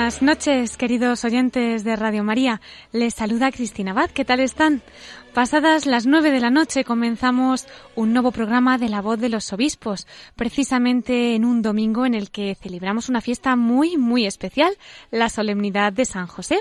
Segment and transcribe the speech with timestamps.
[0.00, 2.62] Buenas noches, queridos oyentes de Radio María.
[2.90, 4.08] Les saluda Cristina Abad.
[4.10, 4.80] ¿Qué tal están?
[5.34, 9.52] Pasadas las nueve de la noche comenzamos un nuevo programa de la voz de los
[9.52, 10.06] obispos,
[10.36, 14.72] precisamente en un domingo en el que celebramos una fiesta muy, muy especial,
[15.10, 16.60] la solemnidad de San José.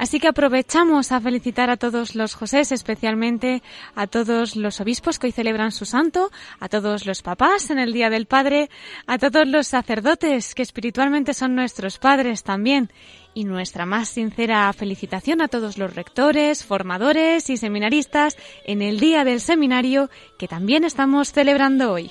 [0.00, 3.62] Así que aprovechamos a felicitar a todos los Josés, especialmente
[3.94, 7.92] a todos los obispos que hoy celebran su santo, a todos los papás en el
[7.92, 8.70] Día del Padre,
[9.06, 12.90] a todos los sacerdotes que espiritualmente son nuestros padres también.
[13.34, 19.24] Y nuestra más sincera felicitación a todos los rectores, formadores y seminaristas en el Día
[19.24, 22.10] del Seminario que también estamos celebrando hoy.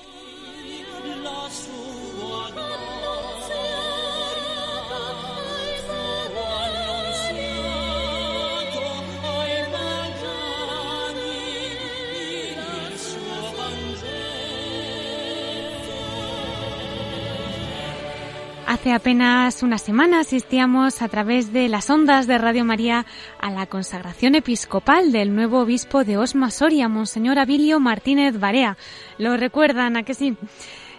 [18.70, 23.04] Hace apenas una semana asistíamos a través de las ondas de Radio María
[23.40, 28.76] a la consagración episcopal del nuevo obispo de Osma Soria, Monseñor Abilio Martínez Barea.
[29.18, 30.36] ¿Lo recuerdan a que sí?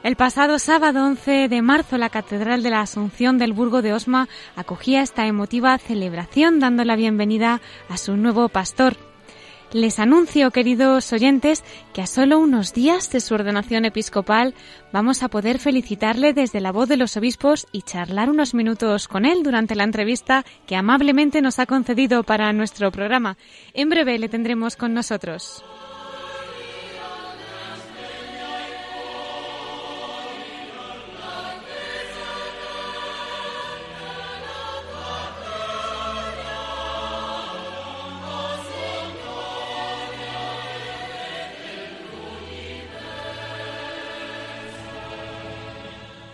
[0.03, 4.27] El pasado sábado 11 de marzo la Catedral de la Asunción del Burgo de Osma
[4.57, 8.97] acogía esta emotiva celebración dando la bienvenida a su nuevo pastor,
[9.73, 14.53] les anuncio, queridos oyentes, que a solo unos días de su ordenación episcopal
[14.91, 19.25] vamos a poder felicitarle desde la voz de los obispos y charlar unos minutos con
[19.25, 23.37] él durante la entrevista que amablemente nos ha concedido para nuestro programa.
[23.73, 25.63] En breve le tendremos con nosotros.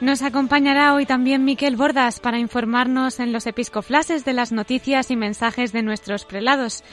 [0.08, 5.18] Nos acompañará hoy también Miquel Bordas para informarnos en los episcoflases de las noticias y
[5.18, 6.86] mensajes de nuestros prelados.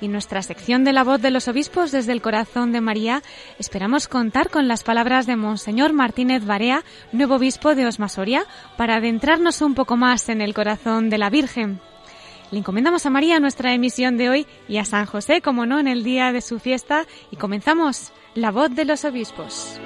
[0.00, 3.22] Y nuestra sección de la voz de los obispos desde el corazón de María,
[3.58, 6.82] esperamos contar con las palabras de Monseñor Martínez Barea,
[7.12, 8.46] nuevo obispo de Osmasoria,
[8.78, 11.78] para adentrarnos un poco más en el corazón de la Virgen.
[12.52, 15.88] Le encomendamos a María nuestra emisión de hoy y a San José, como no, en
[15.88, 19.78] el día de su fiesta, y comenzamos la voz de los obispos.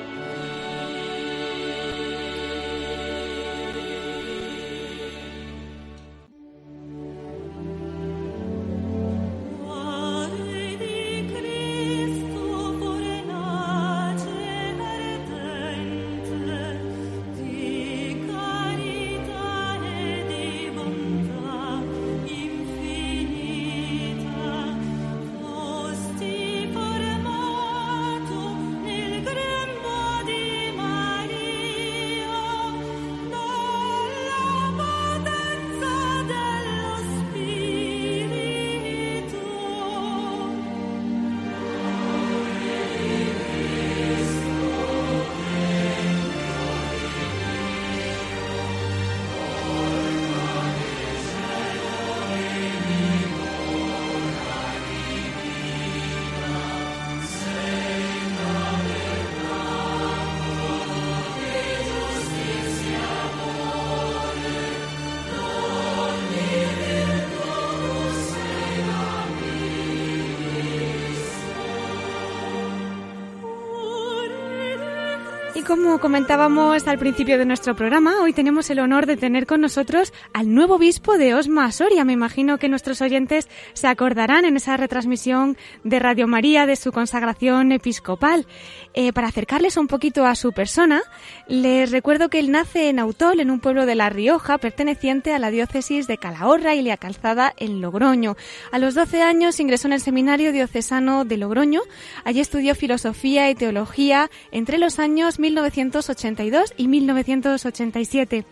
[75.67, 80.13] Como comentábamos al principio de nuestro programa, hoy tenemos el honor de tener con nosotros
[80.33, 82.05] al nuevo obispo de Osma Soria.
[82.05, 86.93] Me imagino que nuestros oyentes se acordarán en esa retransmisión de Radio María de su
[86.93, 88.47] consagración episcopal.
[88.95, 91.03] Eh, para acercarles un poquito a su persona,
[91.49, 95.39] les recuerdo que él nace en Autol, en un pueblo de La Rioja, perteneciente a
[95.39, 98.37] la diócesis de Calahorra y Lea Calzada, en Logroño.
[98.71, 101.81] A los 12 años ingresó en el seminario diocesano de Logroño.
[102.25, 108.45] Allí estudió filosofía y teología entre los años 1982 y 1987.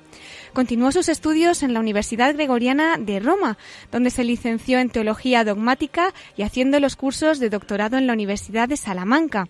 [0.52, 3.58] Continuó sus estudios en la Universidad Gregoriana de Roma,
[3.92, 8.68] donde se licenció en Teología Dogmática y haciendo los cursos de doctorado en la Universidad
[8.68, 9.48] de Salamanca.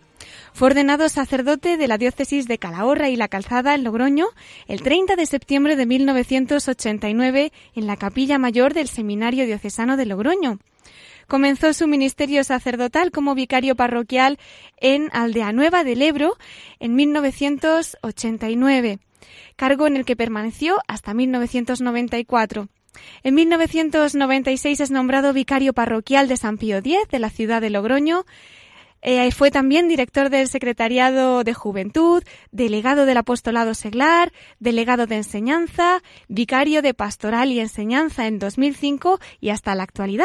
[0.52, 4.26] Fue ordenado sacerdote de la diócesis de Calahorra y La Calzada en Logroño
[4.66, 10.58] el 30 de septiembre de 1989 en la capilla mayor del Seminario Diocesano de Logroño.
[11.28, 14.38] Comenzó su ministerio sacerdotal como vicario parroquial
[14.78, 16.36] en Aldea Nueva del Ebro
[16.80, 18.98] en 1989,
[19.56, 22.68] cargo en el que permaneció hasta 1994.
[23.22, 28.24] En 1996 es nombrado vicario parroquial de San Pío X de la ciudad de Logroño.
[29.06, 32.22] Eh, fue también director del Secretariado de Juventud,
[32.52, 39.50] delegado del Apostolado Seglar, delegado de Enseñanza, vicario de Pastoral y Enseñanza en 2005 y
[39.50, 40.24] hasta la actualidad.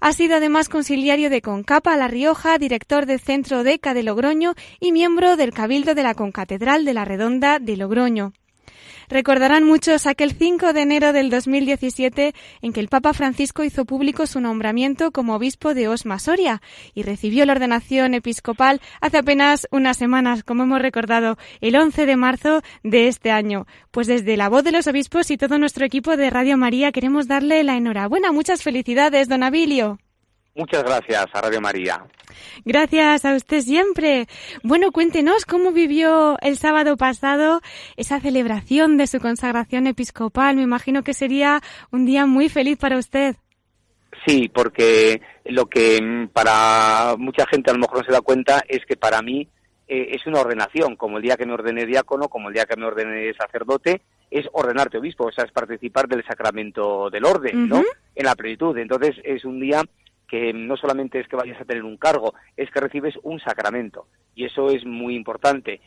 [0.00, 4.92] Ha sido además conciliario de Concapa La Rioja, director del Centro DECA de Logroño y
[4.92, 8.32] miembro del Cabildo de la Concatedral de la Redonda de Logroño.
[9.08, 14.26] Recordarán muchos aquel 5 de enero del 2017 en que el Papa Francisco hizo público
[14.26, 16.62] su nombramiento como obispo de Osma Soria
[16.94, 22.16] y recibió la ordenación episcopal hace apenas unas semanas, como hemos recordado, el 11 de
[22.16, 23.66] marzo de este año.
[23.90, 27.28] Pues desde la voz de los obispos y todo nuestro equipo de Radio María queremos
[27.28, 28.32] darle la enhorabuena.
[28.32, 29.98] Muchas felicidades, don Abilio.
[30.54, 32.04] Muchas gracias a Radio María.
[32.64, 34.26] Gracias a usted siempre.
[34.62, 37.60] Bueno, cuéntenos cómo vivió el sábado pasado
[37.96, 40.56] esa celebración de su consagración episcopal.
[40.56, 41.60] Me imagino que sería
[41.90, 43.36] un día muy feliz para usted.
[44.26, 48.62] Sí, porque lo que mm, para mucha gente a lo mejor no se da cuenta
[48.68, 49.48] es que para mí
[49.88, 52.76] eh, es una ordenación, como el día que me ordené diácono, como el día que
[52.76, 57.82] me ordené sacerdote, es ordenarte obispo, o sea, es participar del sacramento del orden, ¿no?
[58.14, 58.76] En la plenitud.
[58.78, 59.82] Entonces es un día
[60.28, 64.06] que no solamente es que vayas a tener un cargo, es que recibes un sacramento.
[64.34, 65.80] Y eso es muy importante.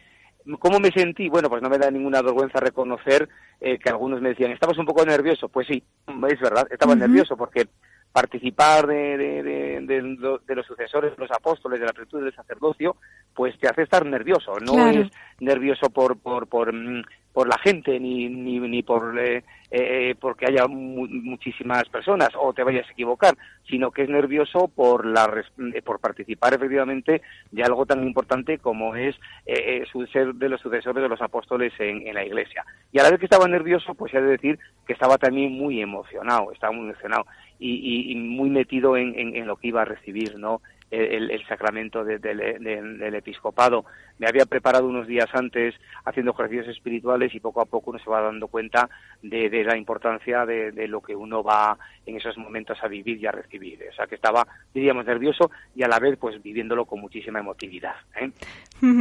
[0.60, 1.28] ¿Cómo me sentí?
[1.28, 3.28] Bueno, pues no me da ninguna vergüenza reconocer
[3.60, 5.50] eh, que algunos me decían, ¿estabas un poco nervioso?
[5.50, 7.68] Pues sí, es verdad, estaba nervioso porque
[8.12, 12.96] participar de, de, los sucesores de los apóstoles, de la plenitud del sacerdocio,
[13.36, 14.54] pues te hace estar nervioso.
[14.60, 15.08] No es
[15.40, 20.46] nervioso por, por, por, mm, por la gente ni, ni, ni por eh, eh, porque
[20.46, 23.36] haya muchísimas personas o te vayas a equivocar,
[23.70, 25.44] sino que es nervioso por la
[25.74, 27.22] eh, por participar efectivamente
[27.52, 29.14] de algo tan importante como es
[29.46, 29.84] eh,
[30.14, 32.64] ser de los sucesores de los apóstoles en, la Iglesia.
[32.94, 35.82] Y a la vez que estaba nervioso, pues he de decir que estaba también muy
[35.82, 37.26] emocionado, estaba muy emocionado
[37.60, 40.62] y, muy metido en, en, lo que iba a recibir, ¿no?
[40.92, 43.86] El, sacramento del episcopado.
[44.20, 45.76] Me había preparado unos días antes
[46.06, 48.90] haciendo ejercicios espirituales y poco a poco uno se va dando cuenta
[49.22, 53.32] de, la importancia de, lo que uno va en esos momentos a vivir y a
[53.32, 53.80] recibir.
[53.92, 57.96] O sea que estaba, diríamos, nervioso y a la vez pues viviéndolo con muchísima emotividad.
[58.20, 58.32] ¿eh?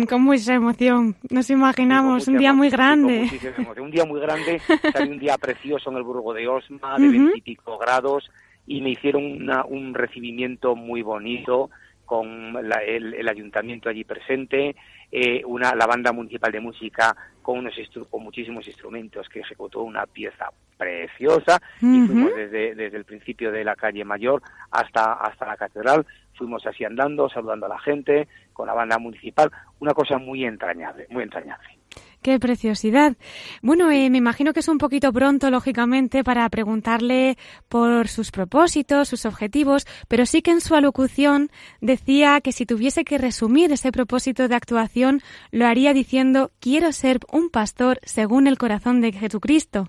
[0.08, 1.14] Con mucha emoción.
[1.30, 3.30] Nos imaginamos un día muy grande.
[3.78, 4.60] Un día muy grande,
[5.00, 8.28] un día precioso en el Burgo de Osma, de veintipico grados
[8.66, 11.70] y me hicieron un recibimiento muy bonito
[12.04, 14.76] con el, ayuntamiento allí presente,
[15.10, 17.74] eh, una, la banda municipal de música con, unos
[18.08, 21.60] con muchísimos instrumentos que ejecutó una pieza preciosa.
[21.80, 24.40] Y fuimos desde, desde el principio de la calle Mayor
[24.70, 29.50] hasta, hasta la catedral, fuimos así andando, saludando a la gente con la banda municipal,
[29.80, 31.68] una cosa muy entrañable, muy entrañable.
[32.26, 33.16] Qué preciosidad.
[33.62, 37.36] Bueno, eh, me imagino que es un poquito pronto, lógicamente, para preguntarle
[37.68, 43.04] por sus propósitos, sus objetivos, pero sí que en su alocución decía que si tuviese
[43.04, 45.20] que resumir ese propósito de actuación,
[45.52, 49.88] lo haría diciendo, quiero ser un pastor según el corazón de Jesucristo.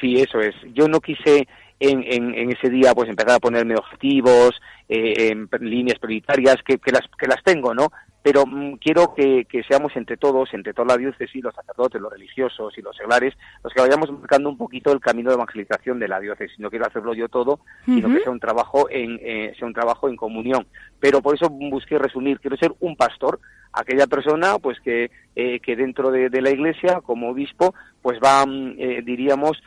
[0.00, 0.54] Sí, eso es.
[0.72, 1.46] Yo no quise
[1.78, 4.58] en, en, ese día pues empezar a ponerme objetivos,
[4.88, 7.88] eh, en líneas prioritarias, que, las, que las tengo, ¿no?
[8.22, 12.76] Pero mm, quiero que, seamos entre todos, entre toda la diócesis, los sacerdotes, los religiosos
[12.76, 16.20] y los seglares, los que vayamos marcando un poquito el camino de evangelización de la
[16.20, 16.58] diócesis.
[16.58, 20.08] No quiero hacerlo yo todo, sino que sea un trabajo en eh, sea un trabajo
[20.08, 20.66] en comunión.
[21.00, 22.40] Pero por eso busqué resumir.
[22.40, 23.40] Quiero ser un pastor,
[23.72, 25.10] aquella persona, pues que
[25.40, 27.72] eh, que dentro de, la Iglesia, como obispo,
[28.08, 29.62] pues va, mm, eh, diríamos,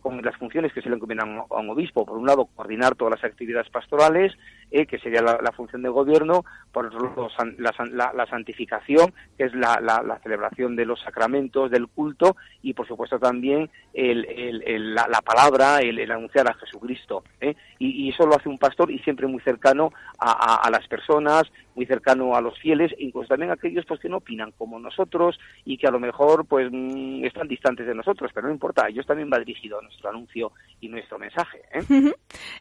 [0.00, 2.06] con las funciones que se le encomiendan a un obispo.
[2.06, 4.32] Por un lado, coordinar todas las actividades pastorales,
[4.70, 6.46] que sería la, función del gobierno.
[6.72, 11.88] Por otro lado, la la, santificación, que es la, la, celebración de los sacramentos, del
[11.88, 17.22] culto, y por supuesto también el, la, palabra, el, anunciar a Jesucristo.
[17.40, 17.54] ¿eh?
[17.78, 21.44] Y, eso lo hace un pastor y siempre muy cercano a, las personas,
[21.76, 25.76] muy cercano a los fieles, incluso también aquellos pues, que no opinan como nosotros y
[25.76, 29.30] que a lo mejor pues mm, están distantes de nosotros, pero no importa, ellos también
[29.32, 31.60] va dirigido a nuestro anuncio y nuestro mensaje.
[31.72, 32.12] ¿eh?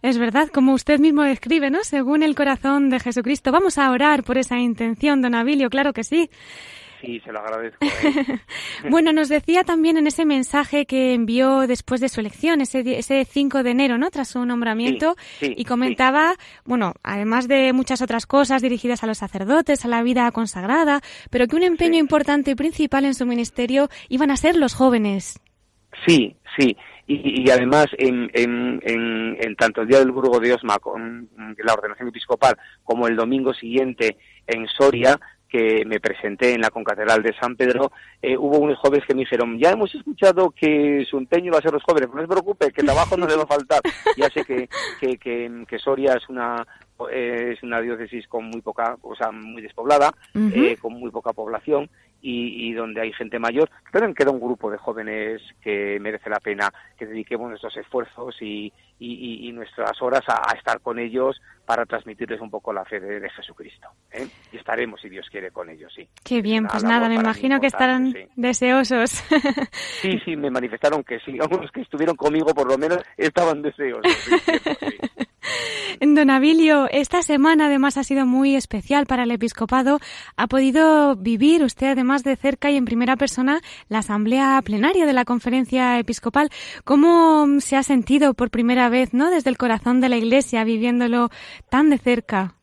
[0.01, 1.79] Es verdad, como usted mismo describe, ¿no?
[1.83, 3.51] Según el corazón de Jesucristo.
[3.51, 6.29] Vamos a orar por esa intención, don Abilio, claro que sí.
[7.05, 7.85] Sí, se lo agradezco.
[7.85, 8.39] ¿eh?
[8.89, 13.25] bueno, nos decía también en ese mensaje que envió después de su elección, ese, ese
[13.25, 14.09] 5 de enero, ¿no?
[14.09, 16.35] Tras su nombramiento, y comentaba,
[16.65, 21.47] bueno, además de muchas otras cosas dirigidas a los sacerdotes, a la vida consagrada, pero
[21.47, 25.39] que un empeño importante y principal en su ministerio iban a ser los jóvenes.
[26.05, 26.75] Sí, sí.
[27.07, 32.07] Y, además, en, en, en, tanto el día del Burgo de Osma, con la ordenación
[32.07, 35.19] episcopal, como el domingo siguiente en Soria,
[35.55, 39.21] que me presenté en la concatedral de San Pedro, eh, hubo unos jóvenes que me
[39.21, 42.73] dijeron, ya hemos escuchado que su empeño va a ser los jóvenes, no se preocupe,
[42.73, 43.81] que trabajo no le va a faltar.
[44.17, 44.67] Ya sé que,
[44.99, 46.65] que, que, Soria es una
[47.11, 51.89] es una diócesis con muy poca, o sea, muy despoblada, eh, con muy poca población,
[52.27, 56.71] y, donde hay gente mayor, pero queda un grupo de jóvenes que merece la pena
[56.97, 58.73] que dediquemos nuestros esfuerzos y,
[59.53, 63.87] nuestras horas a, estar con ellos para transmitirles un poco la fe de, Jesucristo.
[64.11, 64.27] ¿eh?
[64.51, 66.07] Y estaremos, si Dios quiere, con ellos, sí.
[66.23, 69.11] Qué bien, pues nada, me imagino que estarán deseosos.
[70.01, 71.37] sí, sí, me manifestaron que sí.
[71.41, 74.11] Algunos que estuvieron conmigo, por lo menos, estaban deseosos.
[76.01, 79.99] Don Abilio, esta semana además ha sido muy especial para el episcopado.
[80.37, 85.13] Ha podido vivir usted además de cerca y en primera persona la asamblea plenaria de
[85.13, 86.49] la conferencia episcopal.
[86.83, 91.29] ¿Cómo se ha sentido por primera vez, no, desde el corazón de la Iglesia, viviéndolo
[91.69, 92.55] tan de cerca?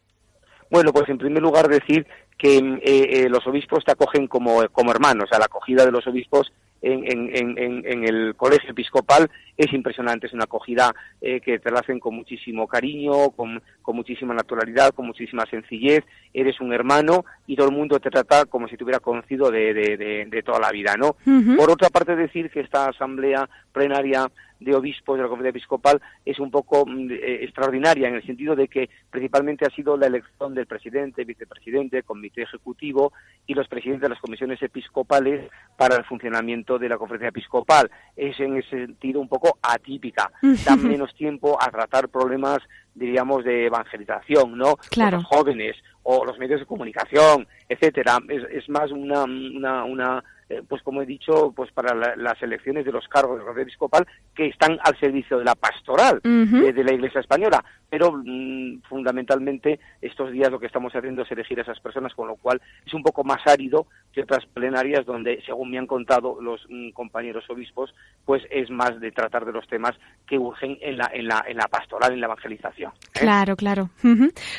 [0.70, 2.06] Bueno, pues en primer lugar decir
[2.38, 6.06] que eh, eh, los obispos te acogen como, como hermanos, a la acogida de los
[6.06, 12.00] obispos en, el colegio episcopal es impresionante, es una acogida eh, que te la hacen
[12.00, 17.74] con muchísimo cariño, con, muchísima naturalidad, con muchísima sencillez, eres un hermano y todo el
[17.74, 21.16] mundo te trata como si te hubiera conocido de, toda la vida, ¿no?
[21.56, 24.30] Por otra parte, decir que esta asamblea plenaria
[24.64, 28.54] de obispos de la conferencia episcopal es un poco mm, eh, extraordinaria en el sentido
[28.54, 33.12] de que principalmente ha sido la elección del presidente, vicepresidente, comité ejecutivo
[33.46, 37.90] y los presidentes de las comisiones episcopales para el funcionamiento de la conferencia episcopal.
[38.16, 40.30] Es en ese sentido un poco atípica.
[40.64, 42.58] Da menos tiempo a tratar problemas
[42.94, 44.76] diríamos de evangelización, ¿no?
[44.90, 45.18] Claro.
[45.18, 48.18] Los jóvenes o los medios de comunicación, etcétera.
[48.28, 52.84] Es, es más una, una, una eh, pues como he dicho, pues para las elecciones
[52.84, 56.84] de los cargos de la episcopal que están al servicio de la pastoral eh, de
[56.84, 57.64] la Iglesia española.
[57.88, 62.28] Pero mm, fundamentalmente estos días lo que estamos haciendo es elegir a esas personas, con
[62.28, 66.38] lo cual es un poco más árido que otras plenarias donde, según me han contado
[66.42, 67.94] los mm, compañeros obispos,
[68.26, 69.92] pues es más de tratar de los temas
[70.26, 72.92] que urgen en la, en la, en la pastoral, en la evangelización.
[72.92, 73.20] ¿eh?
[73.20, 73.88] Claro, claro.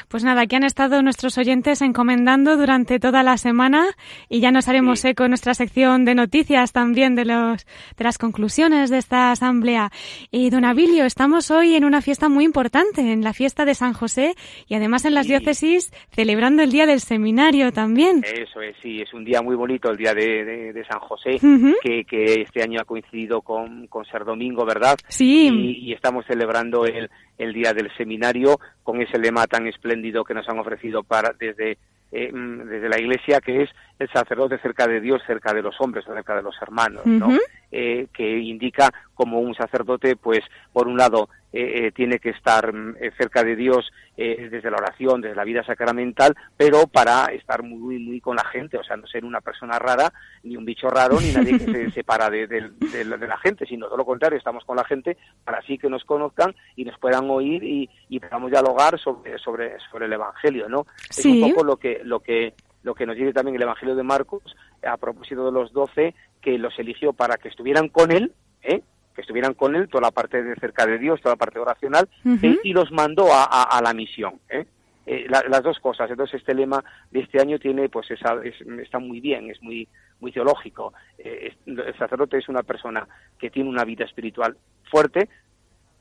[0.07, 3.85] Pues nada, aquí han estado nuestros oyentes encomendando durante toda la semana
[4.27, 7.65] y ya nos haremos eco en nuestra sección de noticias también de, los,
[7.97, 9.91] de las conclusiones de esta asamblea.
[10.31, 13.91] Y don Abilio, estamos hoy en una fiesta muy importante, en la fiesta de San
[13.91, 14.33] José
[14.69, 18.23] y además en las diócesis celebrando el día del seminario también.
[18.23, 21.37] Eso es, sí, es un día muy bonito el día de, San José,
[21.83, 24.95] que, que, este año ha coincidido con, con Ser Domingo, ¿verdad?
[25.09, 25.49] Sí.
[25.51, 30.33] Y, y estamos celebrando el, el día del seminario con ese lema tan espléndido que
[30.33, 31.77] nos han ofrecido para desde
[32.15, 33.69] eh, mm, desde la Iglesia, que es
[34.03, 37.29] el sacerdote cerca de Dios, cerca de los hombres, cerca de los hermanos, ¿no?
[37.71, 40.41] Eh, que indica como un sacerdote, pues,
[40.71, 45.35] por un lado, eh, tiene que estar mm, cerca de Dios desde la oración, desde
[45.35, 49.25] la vida sacramental, pero para estar muy, muy con la gente, o sea, no ser
[49.25, 53.37] una persona rara, ni un bicho raro, ni nadie que se separa de, de, la
[53.39, 56.85] gente, sino todo lo contrario, estamos con la gente para así que nos conozcan y
[56.85, 60.85] nos puedan oír y, y podamos dialogar sobre, sobre, sobre el Evangelio, ¿no?
[61.09, 64.03] Es un poco lo que, lo que lo que nos dice también el Evangelio de
[64.03, 68.81] Marcos a propósito de los doce, que los eligió para que estuvieran con él, ¿eh?
[69.13, 72.09] que estuvieran con él, toda la parte de cerca de Dios, toda la parte oracional,
[72.25, 72.57] ¿eh?
[72.63, 74.39] y los mandó a, la misión.
[74.49, 74.65] ¿eh?
[75.05, 76.09] eh las dos cosas.
[76.09, 78.35] Entonces este lema de este año tiene, pues esa,
[78.81, 79.87] está muy bien, es muy
[80.19, 80.93] muy teológico.
[81.17, 83.05] el sacerdote es una persona
[83.37, 84.55] que tiene una vida espiritual
[84.89, 85.27] fuerte,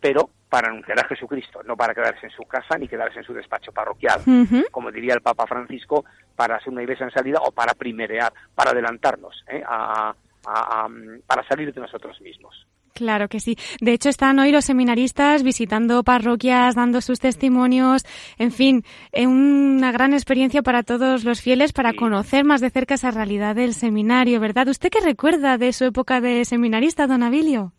[0.03, 3.33] pero para anunciar a Jesucristo, no para quedarse en su casa ni quedarse en su
[3.33, 4.21] despacho parroquial,
[4.71, 6.05] como diría el Papa Francisco,
[6.37, 9.63] para ser una iglesia en salida o para primerear, para adelantarnos, ¿eh?
[10.43, 12.67] para salir de nosotros mismos.
[12.93, 13.57] Claro que sí.
[13.81, 18.05] De hecho, están hoy los seminaristas visitando parroquias, dando sus testimonios,
[18.37, 23.11] en fin, una gran experiencia para todos los fieles para conocer más de cerca esa
[23.11, 24.69] realidad del seminario, ¿verdad?
[24.69, 27.73] ¿Usted qué recuerda de su época de seminarista, don Abilio?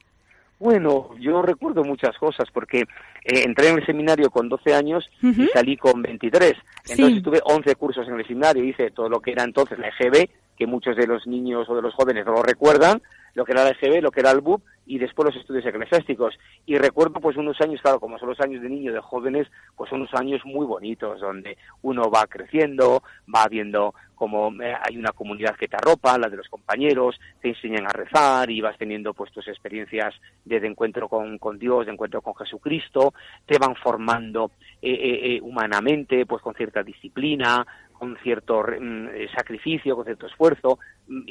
[0.64, 2.84] Bueno, yo recuerdo muchas cosas porque
[3.26, 6.54] eh, entré en el seminario con 12 años y salí con 23.
[6.88, 10.30] Entonces tuve 11 cursos en el seminario, hice todo lo que era entonces la EGB,
[10.56, 13.02] que muchos de los niños o de los jóvenes no lo recuerdan,
[13.34, 16.38] lo que era la EGB, lo que era el BUP y después los estudios eclesiásticos.
[16.66, 19.90] Y recuerdo pues unos años, claro, como son los años de niño, de jóvenes, pues
[19.90, 23.02] son unos años muy bonitos, donde uno va creciendo,
[23.34, 27.50] va viendo cómo eh, hay una comunidad que te arropa, la de los compañeros, te
[27.50, 30.14] enseñan a rezar y vas teniendo pues tus experiencias
[30.46, 33.14] de, encuentro con, con, Dios, de encuentro con Jesucristo,
[33.46, 37.66] te van formando eh, humanamente, pues con cierta disciplina,
[38.04, 41.24] con cierto mm, eh, sacrificio, con cierto esfuerzo, mm,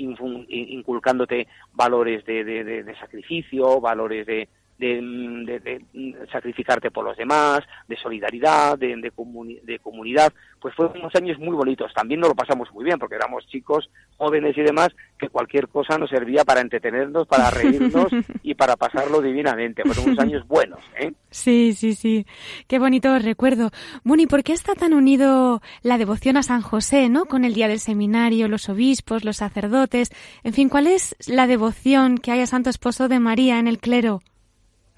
[0.49, 4.49] inculcándote valores de, de sacrificio, valores de,
[4.79, 5.85] de,
[6.31, 11.93] sacrificarte por los demás, de solidaridad, de, de, comunidad, pues fueron unos años muy bonitos.
[11.95, 14.89] También nos lo pasamos muy bien, porque éramos chicos, jóvenes y demás,
[15.19, 18.09] que cualquier cosa nos servía para entretenernos, para reírnos
[18.43, 19.83] y para pasarlo divinamente.
[19.85, 21.13] Fueron unos años buenos, ¿eh?
[21.31, 22.27] Sí, sí, sí.
[22.67, 23.71] Qué bonito recuerdo.
[24.05, 27.25] Bueno, ¿y por qué está tan unido la devoción a San José, ¿no?
[27.25, 30.11] Con el día del seminario, los obispos, los sacerdotes.
[30.45, 33.79] En fin, ¿cuál es la devoción que hay a Santo Esposo de María en el
[33.79, 34.21] clero?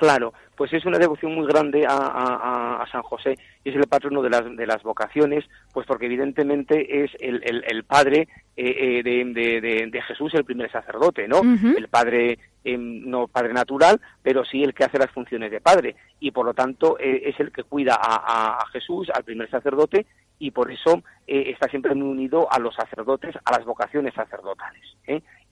[0.04, 4.28] Claro, pues es una devoción muy grande a, San José y es el patrono de
[4.28, 10.02] las, de las vocaciones, pues porque evidentemente es el, el, padre eh, eh, de, de,
[10.02, 11.40] Jesús, el primer sacerdote, ¿no?
[11.40, 15.96] El padre, em, no padre natural, pero sí el que hace las funciones de padre
[16.20, 20.04] y por lo tanto eh, es el que cuida a, a, Jesús, al primer sacerdote
[20.38, 24.82] y por eso eh, está siempre muy unido a los sacerdotes, a las vocaciones sacerdotales.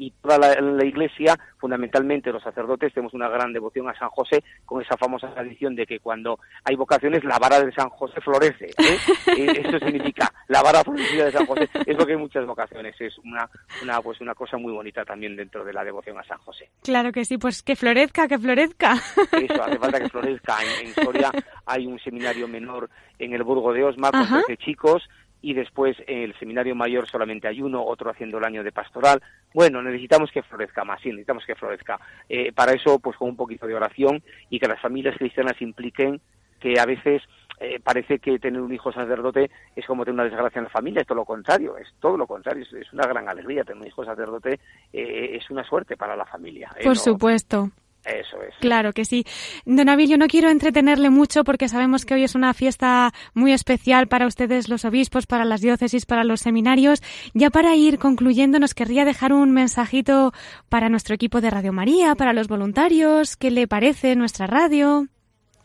[0.03, 0.07] ¿Eh?
[0.07, 4.83] Y toda la, Iglesia, fundamentalmente los sacerdotes, tenemos una gran devoción a San José con
[4.83, 8.67] esa famosa tradición de que cuando hay vocaciones la vara de San José florece.
[8.79, 9.63] ¿eh?
[9.65, 11.69] eso significa la vara florecida de San José.
[11.87, 12.95] Es lo que hay muchas vocaciones.
[13.01, 13.49] Es una,
[13.83, 16.69] una, pues una cosa muy bonita también dentro de la devoción a San José.
[16.83, 18.95] Claro que sí, pues que florezca, que florezca.
[19.33, 20.57] Eso, hace falta que florezca.
[20.81, 21.31] En, historia
[21.67, 25.03] hay un seminario menor en el Burgo de Osma con 13 chicos
[25.43, 29.21] y después el seminario mayor solamente hay uno, otro haciendo el año de pastoral.
[29.53, 32.01] Bueno, necesitamos que florezca más, sí, necesitamos que florezca.
[32.29, 36.21] Eh, para eso, pues con un poquito de oración y que las familias cristianas impliquen
[36.61, 37.23] que a veces
[37.59, 41.01] eh, parece que tener un hijo sacerdote es como tener una desgracia en la familia,
[41.01, 44.05] es todo lo contrario, es todo lo contrario, es, una gran alegría tener un hijo
[44.05, 44.61] sacerdote,
[44.93, 46.71] eh, es una suerte para la familia.
[46.83, 47.71] Por supuesto.
[48.05, 48.55] Eso es.
[48.61, 49.25] Claro que sí.
[49.65, 54.09] Don Avilio, no quiero entretenerle mucho porque sabemos que hoy es una fiesta muy especial
[54.09, 57.01] para ustedes los obispos, para las diócesis, para los seminarios.
[57.33, 60.33] Ya para ir concluyendo, nos querría dejar un mensajito
[60.69, 63.37] para nuestro equipo de Radio María, para los voluntarios.
[63.37, 65.07] ¿Qué le parece nuestra radio?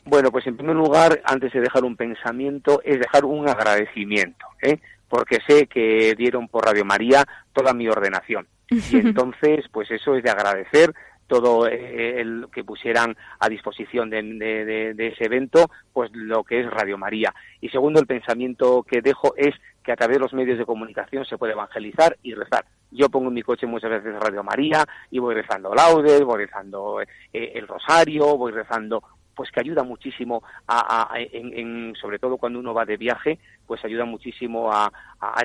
[0.05, 4.79] Bueno, pues en primer lugar, antes de dejar un pensamiento, es dejar un agradecimiento, ¿eh?
[5.09, 8.47] porque sé que dieron por Radio María toda mi ordenación.
[8.69, 10.93] Y entonces, pues eso es de agradecer
[11.27, 16.97] todo eh, el que pusieran a disposición de, ese evento, pues lo que es Radio
[16.97, 17.33] María.
[17.61, 21.25] Y segundo, el pensamiento que dejo es que a través de los medios de comunicación
[21.25, 22.65] se puede evangelizar y rezar.
[22.91, 27.01] Yo pongo en mi coche muchas veces Radio María y voy rezando laudes, voy rezando
[27.01, 29.03] eh, el rosario, voy rezando
[29.37, 34.03] pues que ayuda muchísimo a, en, sobre todo cuando uno va de viaje, pues ayuda
[34.03, 34.91] muchísimo a,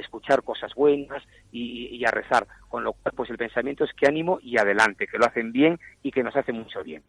[0.01, 2.47] escuchar cosas buenas y, a rezar.
[2.71, 5.79] Con lo cual, pues el pensamiento es que ánimo y adelante, que lo hacen bien
[6.03, 7.03] y que nos hace mucho bien.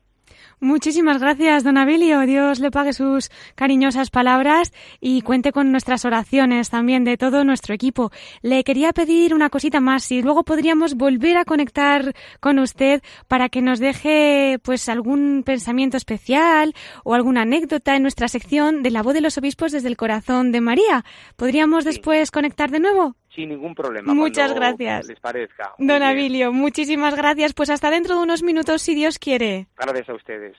[0.59, 2.21] Muchísimas gracias, don Abilio.
[2.21, 7.75] Dios le pague sus cariñosas palabras y cuente con nuestras oraciones también de todo nuestro
[7.75, 8.12] equipo.
[8.41, 13.49] Le quería pedir una cosita más, si luego podríamos volver a conectar con usted para
[13.49, 19.03] que nos deje pues algún pensamiento especial o alguna anécdota en nuestra sección de la
[19.03, 21.03] voz de los obispos desde el corazón de María.
[21.36, 23.15] ¿Podríamos después conectar de nuevo?
[23.34, 24.13] Sin ningún problema.
[24.13, 25.08] Muchas gracias.
[25.08, 25.74] Les parezca.
[25.78, 27.54] Don Abilio, muchísimas gracias.
[27.54, 29.67] Pues hasta dentro de unos minutos, si Dios quiere.
[29.78, 30.56] Gracias a ustedes.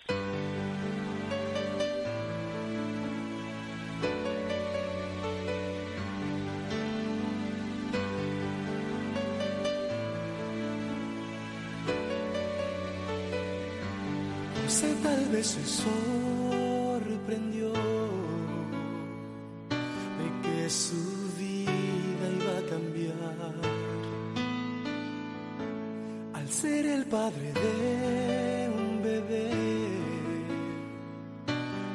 [14.65, 17.71] José tal vez se sorprendió
[20.19, 21.13] de que su
[26.55, 29.51] ser el padre de un bebé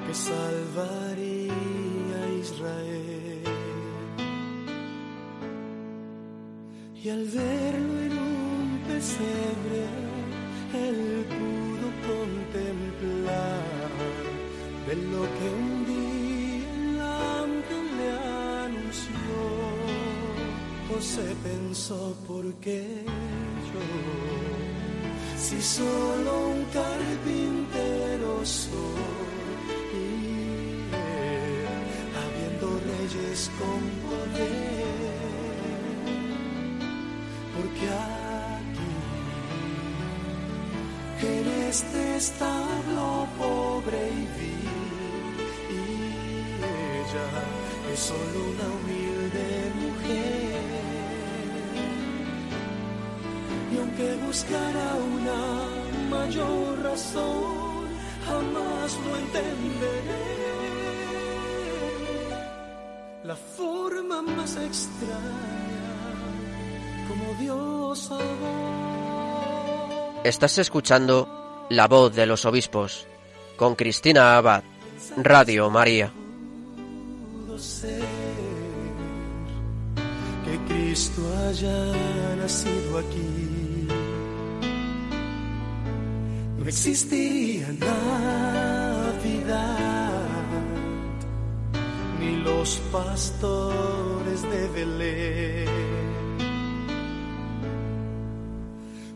[0.06, 1.54] que salvaría
[2.24, 3.44] a Israel.
[7.02, 9.82] Y al verlo en un pesebre,
[10.88, 11.02] él
[11.38, 13.90] pudo contemplar
[14.88, 16.90] de lo que un día el
[17.40, 18.10] ángel le
[18.66, 19.38] anunció.
[20.90, 23.06] José pensó por qué
[25.40, 29.02] si solo un carpintero soy,
[29.94, 30.06] y
[32.22, 34.86] habiendo reyes con poder,
[37.56, 37.86] porque
[38.70, 38.92] aquí
[41.70, 43.06] este establo
[43.38, 44.72] pobre y vil,
[45.70, 45.74] y
[47.00, 47.30] ella
[47.94, 49.09] es solo una humilde
[53.90, 55.66] Y aunque buscara una
[56.10, 57.88] mayor razón,
[58.26, 60.40] jamás lo entenderé.
[63.24, 65.16] La forma más extraña
[67.08, 68.60] como Dios salvó.
[70.24, 73.08] Estás escuchando La voz de los obispos
[73.58, 74.64] con Cristina Abad,
[75.18, 76.12] Radio María.
[80.46, 83.29] que Cristo haya nacido aquí.
[86.70, 89.10] Existiría Navidad,
[92.20, 95.68] ni los pastores de Belén.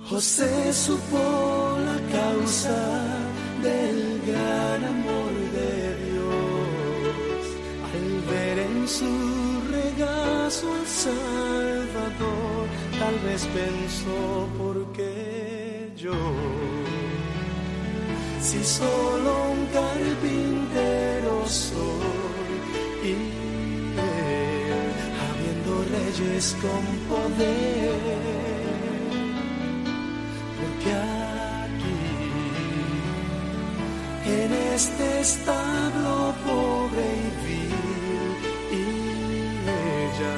[0.09, 2.79] José supo la causa
[3.61, 5.73] del gran amor de
[6.05, 7.43] Dios
[7.93, 9.13] al ver en su
[9.77, 12.63] regazo al Salvador.
[12.99, 16.17] Tal vez pensó por qué yo,
[18.53, 22.53] si solo un carpintero soy.
[23.03, 23.13] Y
[23.97, 24.93] él,
[25.25, 27.93] habiendo reyes con poder
[30.59, 30.91] porque
[31.65, 31.99] aquí,
[34.39, 36.13] en este establo
[36.45, 38.33] pobre y vil,
[38.71, 38.83] y
[40.05, 40.35] ella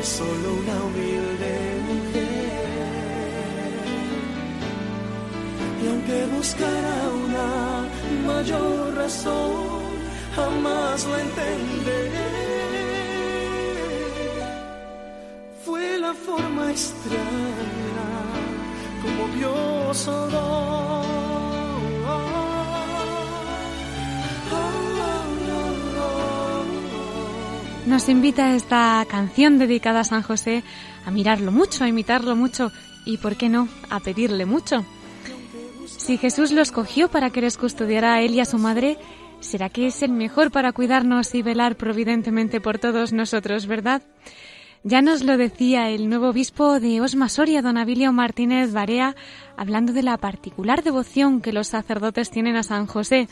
[0.00, 1.27] es solo una humilde
[6.08, 9.82] Y aunque buscara una mayor razón,
[10.34, 12.28] jamás la entenderé
[15.64, 17.20] fue la forma extraña
[19.02, 20.10] como Dios
[27.86, 30.62] Nos invita esta canción dedicada a San José
[31.06, 32.70] a mirarlo mucho, a imitarlo mucho
[33.04, 34.84] y, ¿por qué no?, a pedirle mucho.
[35.98, 38.96] Si Jesús lo escogió para que les custodiara a él y a su madre,
[39.40, 44.02] será que es el mejor para cuidarnos y velar providentemente por todos nosotros, ¿verdad?
[44.84, 49.16] Ya nos lo decía el nuevo obispo de Osma Soria, don Abilio Martínez Barea,
[49.56, 53.28] hablando de la particular devoción que los sacerdotes tienen a San José.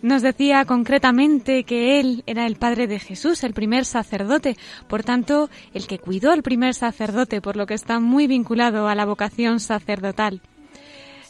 [0.00, 4.56] Nos decía concretamente que él era el padre de Jesús, el primer sacerdote,
[4.88, 8.94] por tanto, el que cuidó al primer sacerdote, por lo que está muy vinculado a
[8.94, 10.40] la vocación sacerdotal.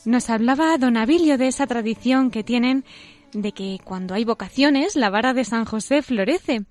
[0.06, 2.84] Nos hablaba don Abilio de esa tradición que tienen
[3.32, 6.64] de que cuando hay vocaciones, la vara de San José florece.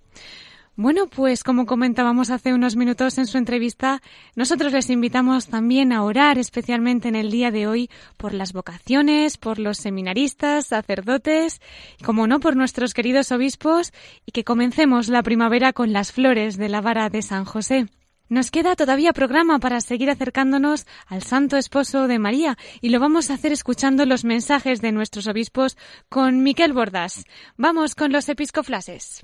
[0.78, 4.02] Bueno, pues como comentábamos hace unos minutos en su entrevista,
[4.36, 9.38] nosotros les invitamos también a orar especialmente en el día de hoy por las vocaciones,
[9.38, 11.60] por los seminaristas, sacerdotes,
[12.00, 13.91] y como no por nuestros queridos obispos,
[14.26, 17.88] y que comencemos la primavera con las flores de la vara de San José.
[18.27, 23.29] Nos queda todavía programa para seguir acercándonos al Santo Esposo de María y lo vamos
[23.29, 25.77] a hacer escuchando los mensajes de nuestros obispos
[26.09, 27.25] con Miquel Bordas.
[27.57, 29.21] Vamos con los episcoflases.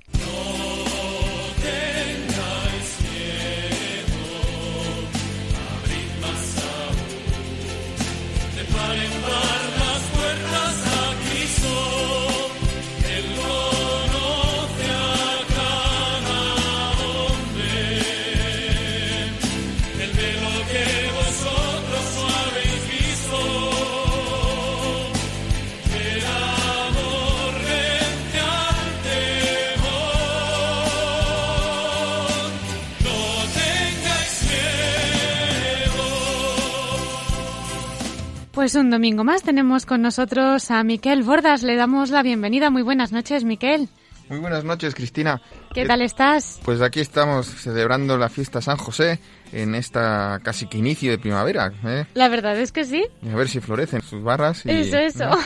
[38.72, 41.62] Pues un domingo más tenemos con nosotros a Miquel Bordas.
[41.62, 42.70] Le damos la bienvenida.
[42.70, 43.90] Muy buenas noches, Miquel.
[44.30, 45.42] Muy buenas noches, Cristina.
[45.74, 46.58] ¿Qué tal estás?
[46.64, 49.18] Pues aquí estamos celebrando la fiesta San José
[49.52, 51.70] en esta casi que inicio de primavera.
[51.84, 52.06] ¿eh?
[52.14, 53.04] La verdad es que sí.
[53.30, 54.64] A ver si florecen sus barras.
[54.64, 55.28] Y, Eso, eso.
[55.28, 55.36] ¿no?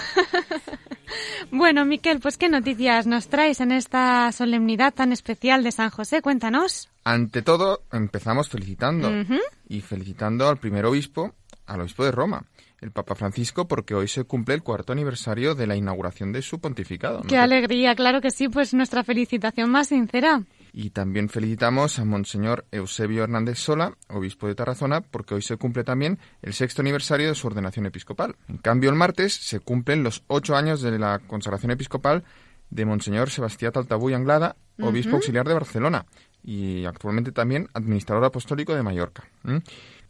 [1.51, 6.23] bueno, Miquel, pues qué noticias nos traes en esta solemnidad tan especial de San José.
[6.23, 6.91] Cuéntanos.
[7.03, 9.11] Ante todo, empezamos felicitando.
[9.69, 11.35] Y felicitando al primer obispo,
[11.67, 12.45] al obispo de Roma,
[12.81, 16.61] el Papa Francisco, porque hoy se cumple el cuarto aniversario de la inauguración de su
[16.61, 17.21] pontificado.
[17.21, 17.27] ¿no?
[17.27, 20.43] Qué alegría, claro que sí, pues nuestra felicitación más sincera.
[20.73, 25.85] Y también felicitamos a Monseñor Eusebio Hernández Sola, obispo de Tarazona, porque hoy se cumple
[25.85, 28.37] también el sexto aniversario de su ordenación episcopal.
[28.49, 32.25] En cambio, el martes se cumplen los ocho años de la consagración episcopal
[32.69, 36.05] de Monseñor Sebastián Taltabú y Anglada, obispo auxiliar de Barcelona
[36.47, 39.25] y actualmente también administrador apostólico de Mallorca.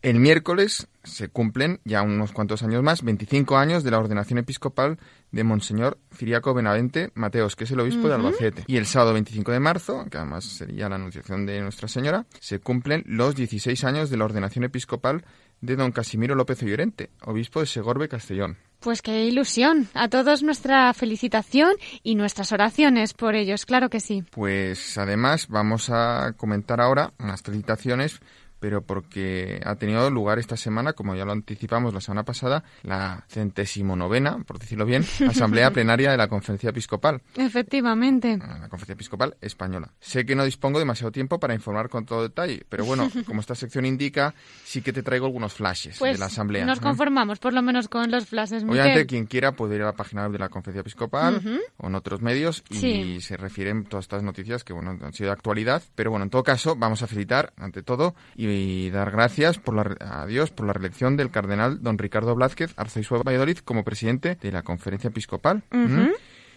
[0.02, 4.98] El miércoles se cumplen ya unos cuantos años más, 25 años de la ordenación episcopal
[5.32, 8.64] de Monseñor Ciriaco Benavente Mateos, que es el obispo de Albacete.
[8.66, 12.60] Y el sábado 25 de marzo, que además sería la anunciación de Nuestra Señora, se
[12.60, 15.24] cumplen los 16 años de la ordenación episcopal
[15.60, 18.58] de don Casimiro López Llorente, obispo de Segorbe Castellón.
[18.80, 19.88] Pues qué ilusión.
[19.94, 24.22] A todos nuestra felicitación y nuestras oraciones por ellos, claro que sí.
[24.30, 28.20] Pues además vamos a comentar ahora unas felicitaciones
[28.66, 33.24] pero porque ha tenido lugar esta semana, como ya lo anticipamos la semana pasada, la
[33.28, 37.22] centésimo novena, por decirlo bien, asamblea plenaria de la Conferencia Episcopal.
[37.36, 38.36] Efectivamente.
[38.36, 39.92] La Conferencia Episcopal Española.
[40.00, 43.54] Sé que no dispongo demasiado tiempo para informar con todo detalle, pero bueno, como esta
[43.54, 46.66] sección indica, sí que te traigo algunos flashes pues de la asamblea.
[46.66, 48.64] Nos conformamos, por lo menos, con los flashes.
[48.64, 51.40] Obviamente, quien quiera puede ir a la página web de la Conferencia Episcopal
[51.76, 55.34] o en otros medios y se refieren todas estas noticias que, bueno, han sido de
[55.34, 55.84] actualidad.
[55.94, 59.74] Pero bueno, en todo caso, vamos a felicitar, ante todo, y y dar gracias por
[59.74, 63.84] la, a Dios por la reelección del cardenal don Ricardo Blázquez, arzobispo de Valladolid, como
[63.84, 65.62] presidente de la conferencia episcopal.
[65.70, 66.08] ¿Mm?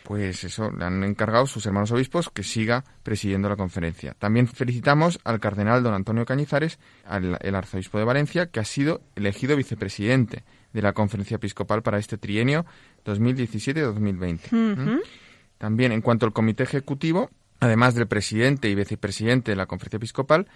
[0.04, 4.16] Pues eso, le han encargado sus hermanos obispos que siga presidiendo la conferencia.
[4.18, 6.80] También felicitamos al cardenal don Antonio Cañizares,
[7.12, 12.18] el arzobispo de Valencia, que ha sido elegido vicepresidente de la conferencia episcopal para este
[12.18, 12.66] trienio
[13.06, 14.52] 2017-2020.
[14.52, 15.00] ¿Mm?
[15.60, 20.48] También, en cuanto al comité ejecutivo, además del presidente y vicepresidente de la conferencia episcopal,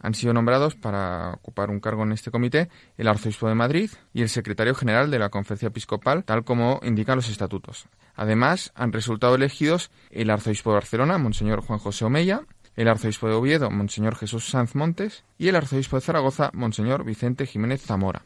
[0.00, 4.22] han sido nombrados para ocupar un cargo en este comité el arzobispo de Madrid y
[4.22, 7.86] el secretario general de la Conferencia Episcopal, tal como indican los estatutos.
[8.14, 12.42] Además, han resultado elegidos el arzobispo de Barcelona, Monseñor Juan José Omeya,
[12.76, 17.46] el arzobispo de Oviedo, Monseñor Jesús Sanz Montes, y el arzobispo de Zaragoza, Monseñor Vicente
[17.46, 18.22] Jiménez Zamora.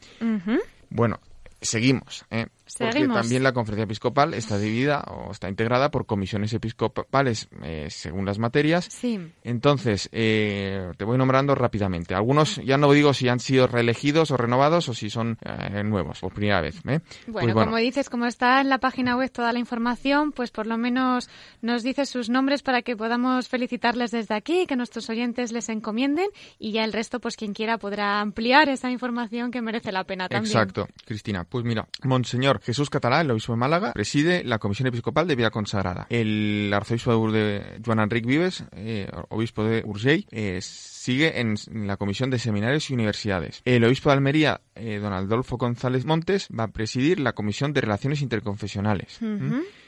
[0.89, 1.19] Bueno,
[1.61, 2.25] seguimos.
[2.31, 2.47] ¿eh?
[2.77, 8.25] Porque también la conferencia episcopal está dividida o está integrada por comisiones episcopales eh, según
[8.25, 8.85] las materias.
[8.89, 9.19] Sí.
[9.43, 12.15] Entonces, eh, te voy nombrando rápidamente.
[12.15, 16.19] Algunos, ya no digo si han sido reelegidos o renovados o si son eh, nuevos
[16.19, 16.81] por primera vez.
[16.81, 17.01] Pues
[17.31, 20.77] bueno, como dices, como está en la página web toda la información, pues por lo
[20.77, 21.29] menos
[21.61, 26.27] nos dices sus nombres para que podamos felicitarles desde aquí, que nuestros oyentes les encomienden
[26.57, 30.27] y ya el resto, pues quien quiera podrá ampliar esa información que merece la pena
[30.27, 30.51] también.
[30.51, 31.43] Exacto, Cristina.
[31.43, 35.51] Pues mira, Monseñor Jesús Catalá, el obispo de Málaga, preside la Comisión Episcopal de Vida
[35.51, 36.07] Consagrada.
[36.09, 41.55] El arzobispo de Joan Enric Vives, eh, obispo de Urgell, eh, sigue en
[41.87, 43.61] la Comisión de Seminarios y Universidades.
[43.65, 47.81] El obispo de Almería, eh, don Adolfo González Montes, va a presidir la Comisión de
[47.81, 49.19] Relaciones Interconfesionales.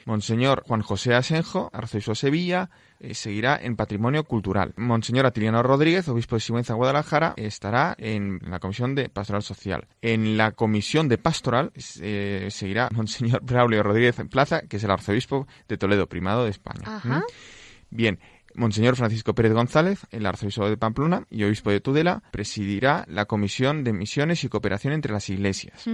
[0.08, 2.70] Monseñor Juan José Asenjo, arzobispo de Sevilla,
[3.02, 4.74] eh, seguirá en Patrimonio Cultural.
[4.78, 9.86] Monseñor Atiliano Rodríguez, obispo de Sigüenza, Guadalajara, estará en la Comisión de Pastoral Social.
[10.02, 14.92] En la Comisión de Pastoral eh, seguirá Monseñor Braulio Rodríguez en Plaza, que es el
[14.92, 17.02] arzobispo de Toledo, primado de España.
[17.04, 17.24] ¿Mm?
[17.90, 18.20] Bien,
[18.56, 23.84] Monseñor Francisco Pérez González, el arzobispo de Pamplona y obispo de Tudela, presidirá la Comisión
[23.84, 25.86] de Misiones y Cooperación entre las Iglesias.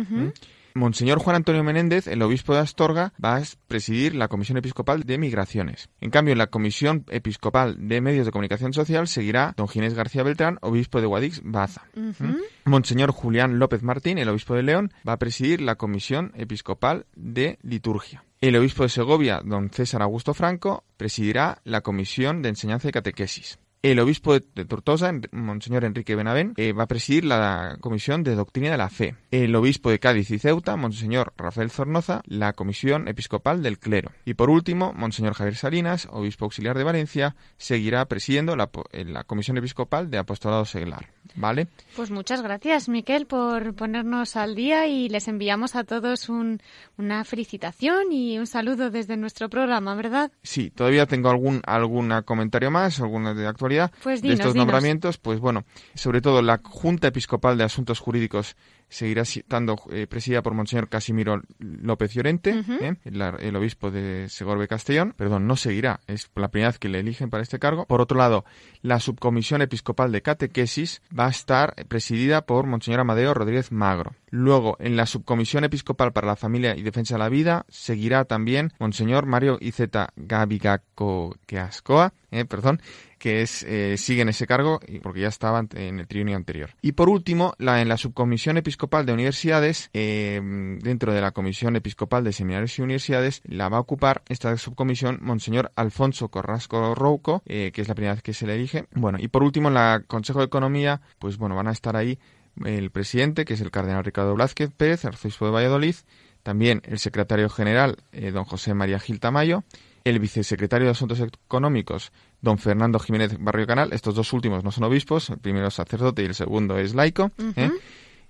[0.75, 5.17] Monseñor Juan Antonio Menéndez, el obispo de Astorga, va a presidir la Comisión Episcopal de
[5.17, 5.89] Migraciones.
[6.01, 10.23] En cambio, en la Comisión Episcopal de Medios de Comunicación Social seguirá don Ginés García
[10.23, 11.83] Beltrán, obispo de Guadix Baza.
[11.95, 12.35] ¿Mm?
[12.65, 17.59] Monseñor Julián López Martín, el obispo de León, va a presidir la Comisión Episcopal de
[17.61, 18.23] Liturgia.
[18.41, 23.57] El obispo de Segovia, don César Augusto Franco, presidirá la Comisión de Enseñanza y Catequesis.
[23.83, 28.71] El obispo de Tortosa, Monseñor Enrique Benavén, eh, va a presidir la Comisión de Doctrina
[28.71, 29.17] de la Fe.
[29.29, 34.13] El obispo de Cádiz y Ceuta, Monseñor Rafael Zornoza, la Comisión Episcopal del Clero.
[34.23, 39.25] Y por último, Monseñor Javier Salinas, obispo auxiliar de Valencia, seguirá presidiendo la, eh, la
[39.25, 41.09] Comisión Episcopal de Apostolado Seglar.
[41.35, 41.67] ¿Vale?
[41.95, 48.11] Pues muchas gracias, Miquel, por ponernos al día y les enviamos a todos una felicitación
[48.11, 50.31] y un saludo desde nuestro programa, ¿verdad?
[50.43, 55.39] Sí, todavía tengo algún algún comentario más, alguna de actualidad pues de estos nombramientos, pues
[55.39, 58.55] bueno, sobre todo la Junta Episcopal de Asuntos Jurídicos
[58.93, 62.95] seguirá estando eh, presidida por Monseñor Casimiro López Llorente, ¿eh?
[63.03, 65.13] el, obispo de Segorbe Castellón.
[65.17, 67.85] Perdón, no seguirá, es la primera vez que le eligen para este cargo.
[67.85, 68.45] Por otro lado,
[68.81, 74.13] la Subcomisión Episcopal de Catequesis va a estar presidida por Monseñor Amadeo Rodríguez Magro.
[74.29, 78.73] Luego, en la Subcomisión Episcopal para la Familia y Defensa de la Vida, seguirá también
[78.79, 82.81] Monseñor Mario Izeta Gavigaco Queascoa, eh, perdón,
[83.23, 86.71] que es, eh, sigue en ese cargo porque ya estaba en el trienio anterior.
[86.81, 90.41] Y por último, la, en la Subcomisión Episcopal de Universidades, eh,
[90.81, 95.19] dentro de la Comisión Episcopal de Seminarios y Universidades, la va a ocupar esta subcomisión
[95.21, 98.87] Monseñor Alfonso Corrasco Rouco, eh, que es la primera vez que se le elige.
[98.91, 102.19] Bueno, y por último, en la Consejo de Economía, pues bueno, van a estar ahí
[102.65, 105.95] el presidente, que es el cardenal Ricardo Blázquez Pérez, arzobispo de Valladolid,
[106.43, 109.63] también el secretario general, don José María Gil Tamayo,
[110.03, 112.11] el vicesecretario de Asuntos Económicos,
[112.41, 113.93] don Fernando Jiménez Barrio Canal.
[113.93, 117.31] Estos dos últimos no son obispos, el primero es sacerdote y el segundo es laico.
[117.55, 117.71] ¿eh?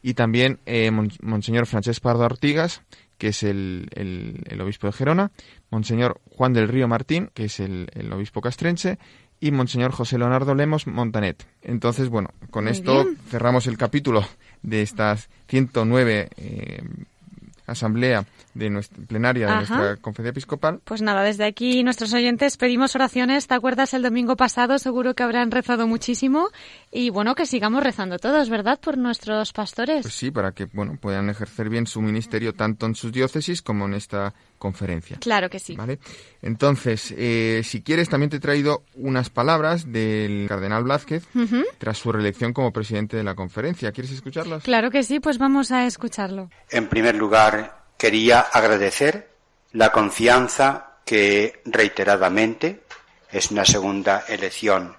[0.03, 2.81] y también eh, Monseñor Francesc Pardo Artigas,
[3.17, 5.31] que es el, el, obispo de Gerona,
[5.71, 8.99] Monseñor Juan del Río Martín, que es el, obispo castrense,
[9.39, 11.47] y Monseñor José Leonardo Lemos Montanet.
[11.61, 14.27] Entonces, bueno, con esto cerramos el capítulo
[14.61, 16.83] de estas 109 eh,
[17.65, 20.81] asamblea de nuestra plenaria de nuestra conferencia episcopal.
[20.83, 23.47] Pues nada, desde aquí nuestros oyentes pedimos oraciones.
[23.47, 24.77] ¿Te acuerdas el domingo pasado?
[24.79, 26.49] Seguro que habrán rezado muchísimo
[26.91, 28.79] y bueno, que sigamos rezando todos, ¿verdad?
[28.79, 30.03] Por nuestros pastores.
[30.03, 33.85] Pues sí, para que bueno, puedan ejercer bien su ministerio tanto en sus diócesis como
[33.85, 35.17] en esta conferencia.
[35.19, 35.75] Claro que sí.
[35.75, 35.99] ¿Vale?
[36.41, 41.27] Entonces, eh, si quieres, también te he traído unas palabras del cardenal Blázquez
[41.77, 43.91] tras su reelección como presidente de la conferencia.
[43.91, 44.63] ¿Quieres escucharlas?
[44.63, 46.49] Claro que sí, pues vamos a escucharlo.
[46.69, 49.29] En primer lugar, quería agradecer
[49.71, 52.83] la confianza que reiteradamente,
[53.31, 54.95] es una segunda elección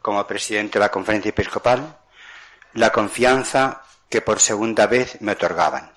[0.00, 1.96] como presidente de la conferencia episcopal,
[2.74, 5.90] la confianza que por segunda vez me otorgaban.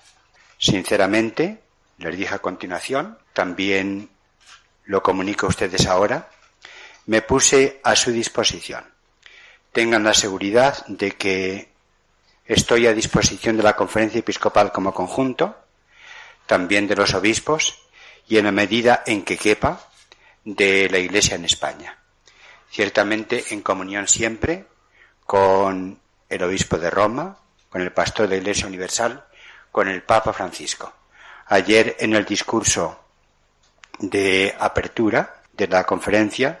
[0.58, 1.62] Sinceramente,
[1.98, 4.10] les dije a continuación, también
[4.84, 6.28] lo comunico a ustedes ahora,
[7.06, 8.84] me puse a su disposición.
[9.72, 11.72] Tengan la seguridad de que
[12.44, 15.56] estoy a disposición de la conferencia episcopal como conjunto,
[16.48, 17.78] también de los obispos
[18.26, 19.80] y en la medida en que quepa
[20.44, 21.98] de la Iglesia en España.
[22.70, 24.64] Ciertamente en comunión siempre
[25.26, 29.26] con el obispo de Roma, con el pastor de la Iglesia Universal,
[29.70, 30.92] con el Papa Francisco.
[31.46, 32.98] Ayer en el discurso
[33.98, 36.58] de apertura de la conferencia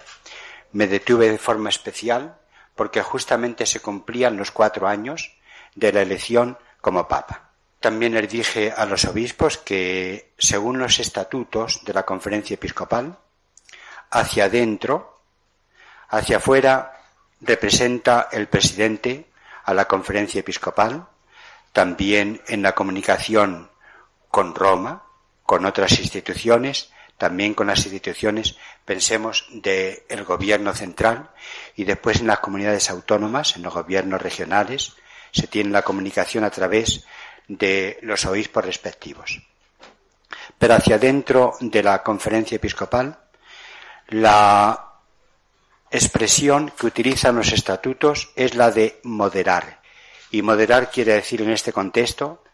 [0.72, 2.36] me detuve de forma especial
[2.74, 5.32] porque justamente se cumplían los cuatro años
[5.74, 7.47] de la elección como Papa.
[7.80, 13.18] También les dije a los obispos que, según los estatutos de la conferencia episcopal,
[14.10, 15.20] hacia adentro,
[16.08, 17.00] hacia afuera,
[17.40, 19.26] representa el presidente
[19.64, 21.06] a la conferencia episcopal,
[21.72, 23.70] también en la comunicación
[24.28, 25.04] con Roma,
[25.44, 31.30] con otras instituciones, también con las instituciones, pensemos, del gobierno central
[31.76, 34.94] y después en las comunidades autónomas, en los gobiernos regionales,
[35.32, 37.04] se tiene la comunicación a través
[37.48, 39.40] de los obispos respectivos.
[40.58, 43.18] Pero hacia dentro de la conferencia episcopal,
[44.08, 44.88] la
[45.90, 49.80] expresión que utilizan los estatutos es la de moderar.
[50.30, 52.44] Y moderar quiere decir en este contexto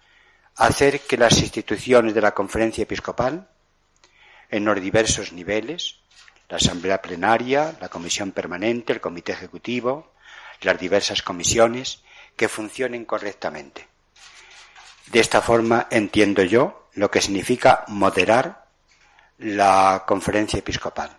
[0.57, 3.49] hacer que las instituciones de la conferencia episcopal,
[4.51, 5.97] en los diversos niveles,
[6.49, 10.13] la asamblea plenaria, la comisión permanente, el comité ejecutivo,
[10.61, 12.03] las diversas comisiones,
[12.37, 13.89] que funcionen correctamente.
[15.07, 18.67] De esta forma entiendo yo lo que significa moderar
[19.39, 21.17] la conferencia episcopal.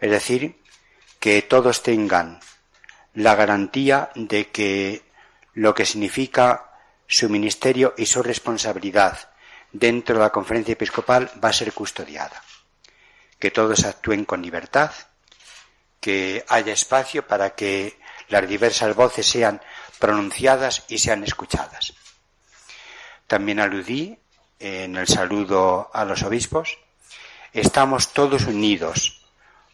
[0.00, 0.60] Es decir,
[1.18, 2.40] que todos tengan
[3.14, 5.02] la garantía de que
[5.52, 6.72] lo que significa
[7.06, 9.30] su ministerio y su responsabilidad
[9.72, 12.42] dentro de la conferencia episcopal va a ser custodiada.
[13.38, 14.92] Que todos actúen con libertad,
[16.00, 19.60] que haya espacio para que las diversas voces sean
[19.98, 21.94] pronunciadas y sean escuchadas.
[23.34, 24.16] También aludí
[24.60, 26.78] en el saludo a los obispos,
[27.52, 29.26] estamos todos unidos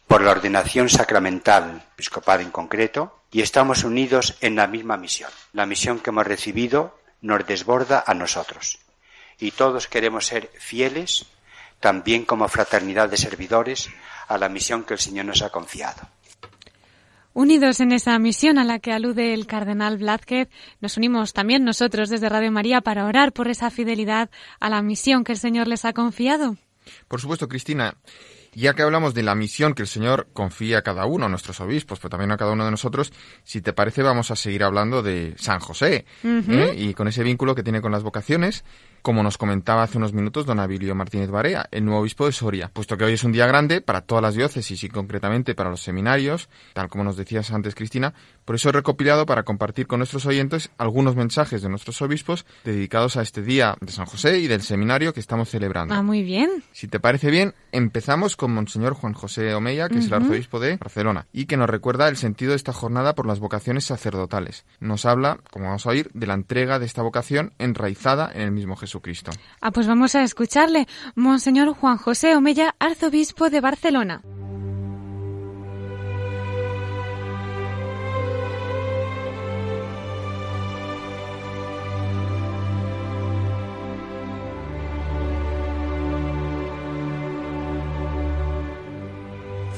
[0.07, 5.29] por la ordenación sacramental episcopal en concreto y estamos unidos en la misma misión.
[5.53, 8.79] La misión que hemos recibido nos desborda a nosotros.
[9.37, 11.27] Y todos queremos ser fieles,
[11.79, 13.91] también como fraternidad de servidores,
[14.27, 16.01] a la misión que el Señor nos ha confiado.
[17.33, 20.49] Unidos en esa misión a la que alude el cardenal Blázquez,
[20.81, 25.23] nos unimos también nosotros desde Radio María para orar por esa fidelidad a la misión
[25.23, 26.57] que el Señor les ha confiado.
[27.07, 27.95] Por supuesto, Cristina.
[28.53, 31.61] Ya que hablamos de la misión que el Señor confía a cada uno, a nuestros
[31.61, 33.13] obispos, pero también a cada uno de nosotros,
[33.45, 36.75] si te parece vamos a seguir hablando de San José ¿eh?
[36.77, 38.65] y con ese vínculo que tiene con las vocaciones
[39.01, 42.69] como nos comentaba hace unos minutos don Abilio Martínez Barea, el nuevo obispo de Soria,
[42.71, 45.81] puesto que hoy es un día grande para todas las diócesis y concretamente para los
[45.81, 48.13] seminarios, tal como nos decías antes Cristina,
[48.45, 53.17] por eso he recopilado para compartir con nuestros oyentes algunos mensajes de nuestros obispos dedicados
[53.17, 55.93] a este día de San José y del seminario que estamos celebrando.
[55.93, 56.63] Ah, muy bien.
[56.71, 60.77] Si te parece bien, empezamos con Monseñor Juan José Omeya, que es el arzobispo de
[60.77, 64.65] Barcelona, y que nos recuerda el sentido de esta jornada por las vocaciones sacerdotales.
[64.79, 68.51] Nos habla, como vamos a oír, de la entrega de esta vocación enraizada en el
[68.51, 68.90] mismo Jesús.
[68.91, 69.31] Jesucristo.
[69.61, 70.87] Ah, pues vamos a escucharle.
[71.15, 74.21] Monseñor Juan José Omella, arzobispo de Barcelona.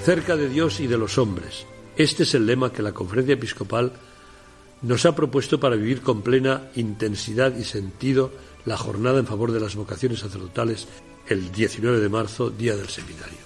[0.03, 1.65] cerca de Dios y de los hombres.
[1.95, 3.93] Este es el lema que la Conferencia Episcopal
[4.81, 8.29] nos ha propuesto para vivir con plena intensidad y sentido
[8.65, 10.87] la jornada en favor de las vocaciones sacerdotales
[11.27, 13.43] el 19 de marzo, día del seminario.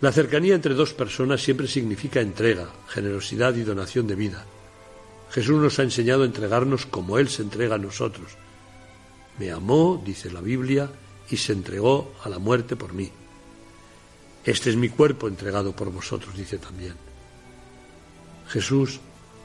[0.00, 4.46] La cercanía entre dos personas siempre significa entrega, generosidad y donación de vida.
[5.30, 8.32] Jesús nos ha enseñado a entregarnos como Él se entrega a nosotros.
[9.38, 10.90] Me amó, dice la Biblia,
[11.28, 13.10] y se entregó a la muerte por mí.
[14.44, 16.94] Este es mi cuerpo entregado por vosotros, dice también.
[18.48, 19.00] Jesús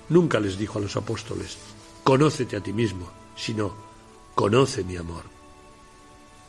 [0.09, 1.57] nunca les dijo a los apóstoles,
[2.03, 3.73] conócete a ti mismo, sino,
[4.33, 5.23] conoce mi amor.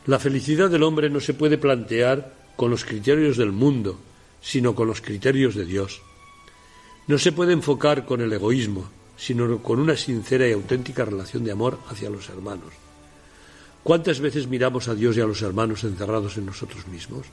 [0.07, 3.99] La felicidad del hombre no se puede plantear con los criterios del mundo,
[4.41, 6.01] sino con los criterios de Dios.
[7.09, 11.53] No se puede enfocar con el egoísmo, sino con una sincera y auténtica relación de
[11.53, 12.73] amor hacia los hermanos.
[13.83, 17.27] ¿Cuántas veces miramos a Dios y a los hermanos encerrados en nosotros mismos?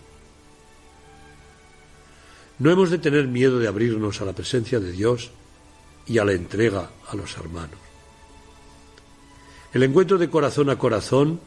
[2.59, 5.31] No hemos de tener miedo de abrirnos a la presencia de Dios
[6.05, 7.92] y a la entrega a los hermanos.
[9.73, 11.39] El encuentro de corazón a corazón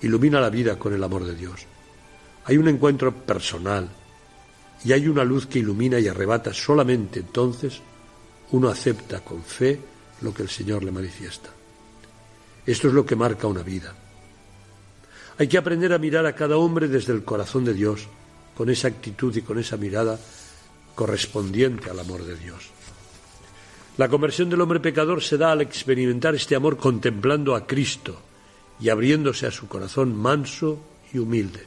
[0.00, 1.66] ilumina la vida con el amor de Dios.
[2.44, 3.88] Hay un encuentro personal
[4.84, 7.80] y hay una luz que ilumina y arrebata solamente entonces
[8.52, 9.80] uno acepta con fe
[10.20, 11.50] lo que el Señor le manifiesta.
[12.64, 13.92] Esto es lo que marca una vida.
[15.38, 18.06] Hay que aprender a mirar a cada hombre desde el corazón de Dios,
[18.56, 20.18] con esa actitud y con esa mirada
[20.94, 22.75] correspondiente al amor de Dios.
[23.98, 28.20] La conversión del hombre pecador se da al experimentar este amor contemplando a Cristo
[28.78, 30.78] y abriéndose a su corazón manso
[31.12, 31.64] y humilde.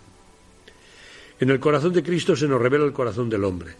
[1.39, 3.73] En el corazón de Cristo se nos revela el corazón del hombre.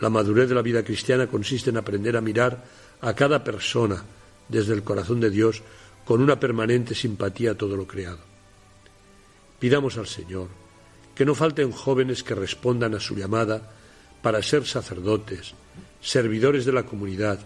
[0.00, 2.64] La madurez de la vida cristiana consiste en aprender a mirar
[3.00, 4.02] a cada persona
[4.48, 5.62] desde el corazón de Dios
[6.04, 8.18] con una permanente simpatía a todo lo creado.
[9.58, 10.48] Pidamos al Señor
[11.14, 13.70] que no falten jóvenes que respondan a su llamada
[14.20, 15.54] para ser sacerdotes,
[16.02, 17.38] servidores de la comunidad,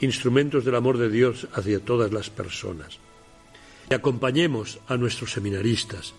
[0.00, 2.98] instrumentos del amor de Dios hacia todas las personas.
[3.90, 6.14] Y acompañemos a nuestros seminaristas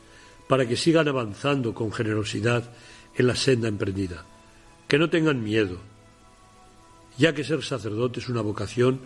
[0.47, 2.69] para que sigan avanzando con generosidad
[3.15, 4.25] en la senda emprendida.
[4.87, 5.79] Que no tengan miedo,
[7.17, 8.99] ya que ser sacerdote es una vocación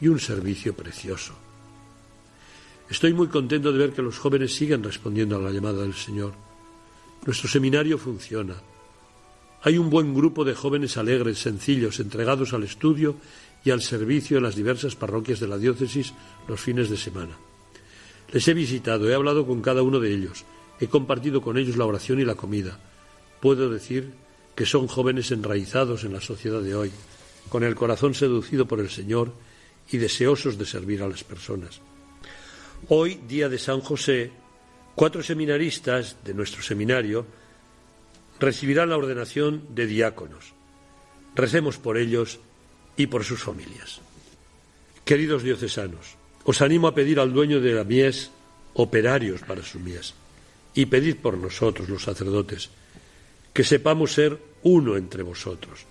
[0.00, 1.34] y un servicio precioso.
[2.88, 6.34] Estoy muy contento de ver que los jóvenes siguen respondiendo a la llamada del Señor.
[7.24, 8.54] Nuestro seminario funciona
[9.66, 13.16] hay un buen grupo de jóvenes alegres, sencillos, entregados al estudio
[13.64, 16.14] y al servicio en las diversas parroquias de la diócesis
[16.46, 17.36] los fines de semana.
[18.30, 20.44] Les he visitado, he hablado con cada uno de ellos,
[20.78, 22.78] he compartido con ellos la oración y la comida.
[23.40, 24.12] Puedo decir
[24.54, 26.92] que son jóvenes enraizados en la sociedad de hoy,
[27.48, 29.32] con el corazón seducido por el Señor
[29.90, 31.80] y deseosos de servir a las personas.
[32.86, 34.30] Hoy, día de San José,
[34.94, 37.26] cuatro seminaristas de nuestro seminario
[38.40, 40.52] recibirán la ordenación de diáconos.
[41.34, 42.40] Recemos por ellos
[42.96, 44.00] y por sus familias.
[45.04, 48.30] Queridos diocesanos, os animo a pedir al dueño de la mies
[48.74, 50.14] operarios para su mies
[50.74, 52.68] y pedid por nosotros, los sacerdotes,
[53.52, 55.86] que sepamos ser uno entre vosotros,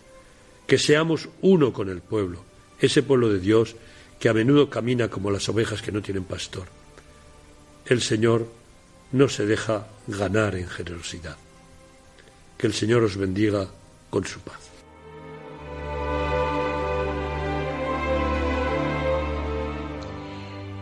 [0.67, 2.43] que seamos uno con el pueblo,
[2.79, 3.75] ese pueblo de Dios
[4.19, 6.67] que a menudo camina como las ovejas que no tienen pastor.
[7.85, 8.47] El Señor
[9.11, 11.37] no se deja ganar en generosidad.
[12.58, 13.68] Que el Señor os bendiga
[14.10, 14.66] con su paz.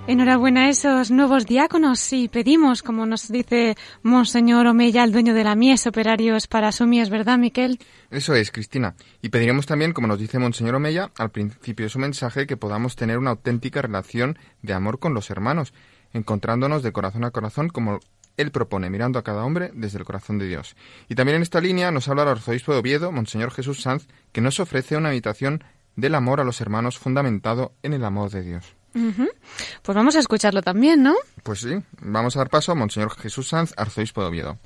[0.05, 5.45] Enhorabuena a esos nuevos diáconos y pedimos, como nos dice Monseñor Omeya, el dueño de
[5.45, 7.79] la mies, operarios para su mies, ¿verdad, Miquel?
[8.11, 8.95] Eso es, Cristina.
[9.21, 12.97] Y pediremos también, como nos dice Monseñor Omeya, al principio de su mensaje, que podamos
[12.97, 15.73] tener una auténtica relación de amor con los hermanos,
[16.11, 18.01] encontrándonos de corazón a corazón como
[18.37, 20.75] él propone, mirando a cada hombre desde el corazón de Dios.
[21.09, 24.41] Y también en esta línea nos habla el arzobispo de Oviedo, Monseñor Jesús Sanz, que
[24.41, 25.63] nos ofrece una habitación
[25.95, 28.75] del amor a los hermanos fundamentado en el amor de Dios.
[28.93, 31.15] Pues vamos a escucharlo también, ¿no?
[31.41, 34.57] Pues sí, vamos a dar paso a Monseñor Jesús Sanz, arzobispo de Oviedo.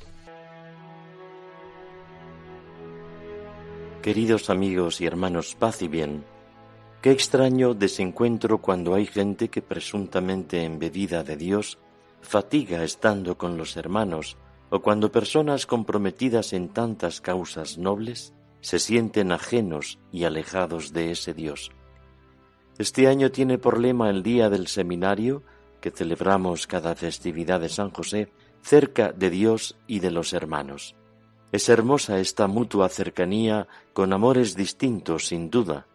[4.01, 6.23] Queridos amigos y hermanos, paz y bien.
[7.01, 11.77] Qué extraño desencuentro cuando hay gente que presuntamente embebida de Dios
[12.21, 14.37] fatiga estando con los hermanos
[14.69, 21.33] o cuando personas comprometidas en tantas causas nobles se sienten ajenos y alejados de ese
[21.33, 21.71] Dios.
[22.77, 25.43] Este año tiene por lema el Día del Seminario,
[25.81, 30.95] que celebramos cada festividad de San José, cerca de Dios y de los hermanos.
[31.51, 35.87] Es hermosa esta mutua cercanía con amores distintos, sin duda,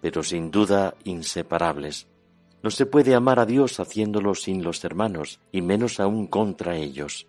[0.00, 2.06] pero sin duda inseparables.
[2.64, 7.26] No se puede amar a Dios haciéndolo sin los hermanos, y menos aún contra ellos.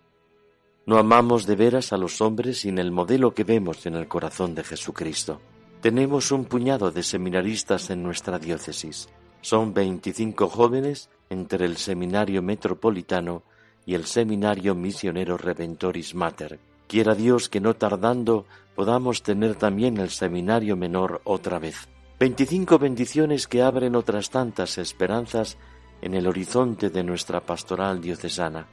[0.86, 4.56] No amamos de veras a los hombres sin el modelo que vemos en el corazón
[4.56, 5.42] de Jesucristo.
[5.82, 9.10] Tenemos un puñado de seminaristas en nuestra diócesis.
[9.42, 13.44] Son 25 jóvenes entre el Seminario Metropolitano
[13.86, 16.62] y el Seminario Misionero Reventoris Mater.
[16.88, 21.90] Quiera Dios que no tardando podamos tener también el Seminario Menor otra vez.
[22.18, 25.58] 25 bendiciones que abren otras tantas esperanzas
[26.02, 28.68] en el horizonte de nuestra pastoral diocesana.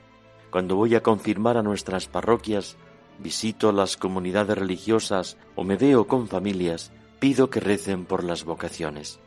[0.53, 2.77] Cuando voy a confirmar a nuestras parroquias,
[3.19, 9.19] visito las comunidades religiosas o me veo con familias, pido que recen por las vocaciones.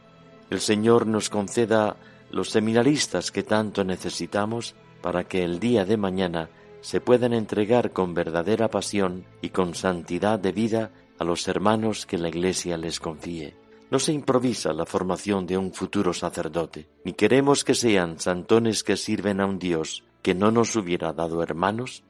[0.50, 1.98] El Señor nos conceda
[2.32, 6.50] los seminaristas que tanto necesitamos para que el día de mañana
[6.80, 12.18] se puedan entregar con verdadera pasión y con santidad de vida a los hermanos que
[12.18, 13.65] la Iglesia les confíe.
[13.92, 18.98] No se improvisa la formación de un futuro sacerdote, ni queremos que sean santones que
[18.98, 22.04] sirven a un Dios que no nos hubiera dado hermanos,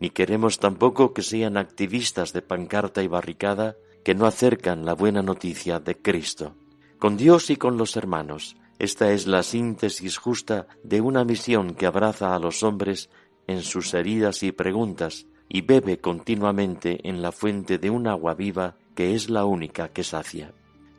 [0.00, 5.22] ni queremos tampoco que sean activistas de pancarta y barricada que no acercan la buena
[5.22, 6.54] noticia de Cristo.
[6.98, 11.86] Con Dios y con los hermanos, esta es la síntesis justa de una misión que
[11.86, 13.10] abraza a los hombres
[13.46, 18.76] en sus heridas y preguntas y bebe continuamente en la fuente de un agua viva
[18.94, 20.52] que es la única que sacia.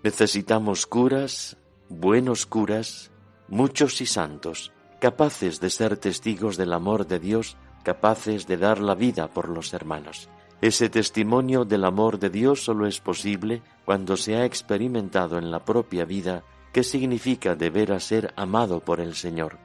[0.04, 1.58] Necesitamos curas,
[1.90, 3.12] buenos curas,
[3.48, 8.94] muchos y santos, capaces de ser testigos del amor de Dios, capaces de dar la
[8.94, 10.30] vida por los hermanos.
[10.62, 15.66] Ese testimonio del amor de Dios solo es posible cuando se ha experimentado en la
[15.66, 16.44] propia vida
[16.74, 19.58] qué significa deber a ser amado por el Señor.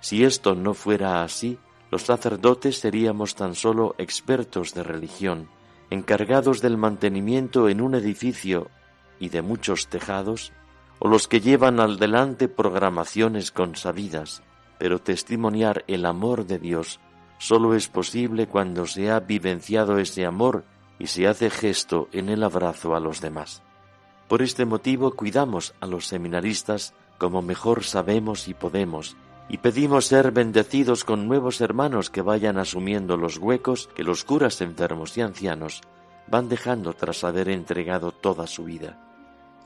[0.00, 1.58] Si esto no fuera así,
[1.90, 5.48] los sacerdotes seríamos tan solo expertos de religión,
[5.88, 8.70] encargados del mantenimiento en un edificio
[9.18, 10.52] y de muchos tejados,
[10.98, 14.42] o los que llevan al delante programaciones consabidas,
[14.78, 17.00] pero testimoniar el amor de Dios
[17.38, 20.64] solo es posible cuando se ha vivenciado ese amor
[20.98, 23.62] y se hace gesto en el abrazo a los demás.
[24.28, 29.16] Por este motivo cuidamos a los seminaristas como mejor sabemos y podemos,
[29.48, 34.60] y pedimos ser bendecidos con nuevos hermanos que vayan asumiendo los huecos que los curas
[34.60, 35.82] enfermos y ancianos
[36.26, 39.05] van dejando tras haber entregado toda su vida.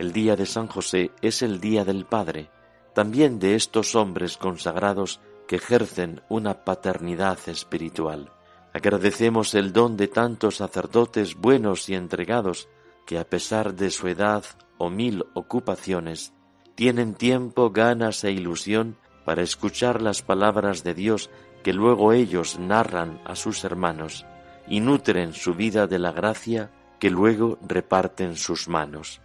[0.01, 2.49] El día de San José es el día del Padre,
[2.95, 8.33] también de estos hombres consagrados que ejercen una paternidad espiritual.
[8.73, 12.71] Agradecemos el don de tantos sacerdotes buenos y entregados
[13.07, 14.43] que a pesar de su edad
[14.79, 16.33] o mil ocupaciones,
[16.75, 18.97] tienen tiempo, ganas e ilusión
[19.27, 21.29] para escuchar las palabras de Dios
[21.63, 24.25] que luego ellos narran a sus hermanos
[24.67, 29.21] y nutren su vida de la gracia que luego reparten sus manos.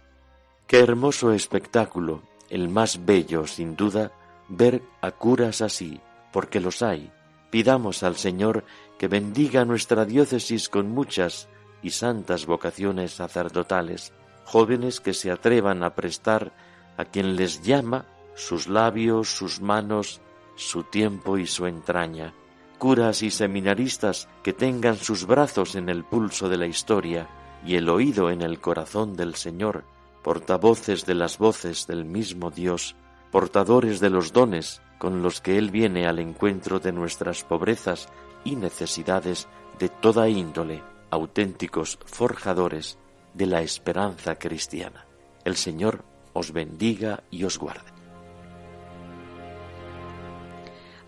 [0.66, 4.10] Qué hermoso espectáculo, el más bello, sin duda,
[4.48, 6.00] ver a curas así,
[6.32, 7.12] porque los hay.
[7.50, 8.64] Pidamos al Señor
[8.98, 11.48] que bendiga nuestra diócesis con muchas
[11.82, 14.12] y santas vocaciones sacerdotales,
[14.44, 16.52] jóvenes que se atrevan a prestar
[16.96, 20.20] a quien les llama sus labios, sus manos,
[20.56, 22.34] su tiempo y su entraña,
[22.78, 27.28] curas y seminaristas que tengan sus brazos en el pulso de la historia
[27.64, 29.84] y el oído en el corazón del Señor,
[30.26, 32.96] portavoces de las voces del mismo Dios,
[33.30, 38.08] portadores de los dones con los que Él viene al encuentro de nuestras pobrezas
[38.42, 39.46] y necesidades
[39.78, 42.98] de toda índole, auténticos forjadores
[43.34, 45.06] de la esperanza cristiana.
[45.44, 47.95] El Señor os bendiga y os guarde.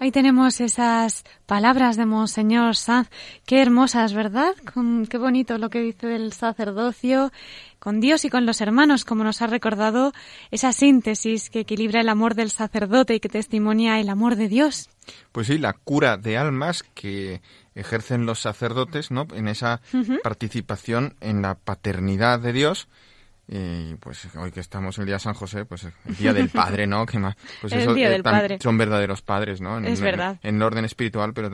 [0.00, 3.08] Ahí tenemos esas palabras de Monseñor Sanz.
[3.44, 4.54] Qué hermosas, ¿verdad?
[5.10, 7.32] qué bonito lo que dice del sacerdocio,
[7.80, 10.12] con Dios y con los hermanos, como nos ha recordado
[10.52, 14.88] esa síntesis que equilibra el amor del sacerdote y que testimonia el amor de Dios.
[15.32, 17.42] Pues sí, la cura de almas que
[17.74, 19.26] ejercen los sacerdotes, ¿no?
[19.34, 19.80] En esa
[20.22, 22.88] participación en la paternidad de Dios
[23.50, 26.86] y pues hoy que estamos el día de San José, pues el día del padre,
[26.86, 27.06] ¿no?
[27.06, 28.58] Que más, pues el día eh, del padre.
[28.60, 29.78] son verdaderos padres, ¿no?
[29.78, 30.38] En, es verdad.
[30.42, 31.50] En, el orden espiritual, pero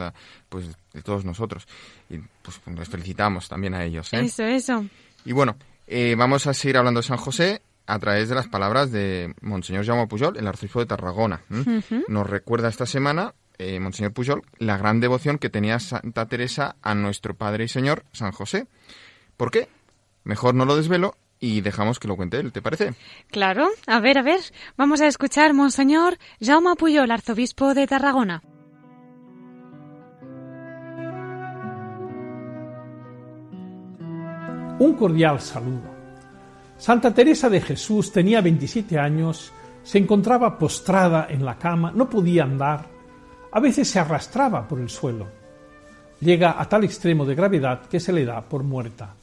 [0.48, 1.68] pues de todos nosotros.
[2.10, 4.20] Y pues les felicitamos también a ellos, ¿eh?
[4.20, 4.84] Eso, eso.
[5.24, 8.90] Y bueno, eh, vamos a seguir hablando de San José a través de las palabras
[8.90, 11.42] de Monseñor Jaume Pujol, el arzobispo de Tarragona.
[12.08, 16.94] Nos recuerda esta semana, eh, Monseñor Pujol, la gran devoción que tenía Santa Teresa a
[16.96, 18.66] nuestro Padre y Señor, San José.
[19.36, 19.68] ¿Por qué?
[20.24, 22.94] Mejor no lo desvelo y dejamos que lo cuente él, ¿te parece?
[23.30, 24.40] Claro, a ver, a ver,
[24.78, 28.42] vamos a escuchar Monseñor Jaume Puyol, arzobispo de Tarragona.
[34.78, 35.94] Un cordial saludo.
[36.78, 42.44] Santa Teresa de Jesús tenía 27 años, se encontraba postrada en la cama, no podía
[42.44, 42.86] andar,
[43.52, 45.26] a veces se arrastraba por el suelo.
[46.20, 49.14] Llega a tal extremo de gravedad que se le da por muerta.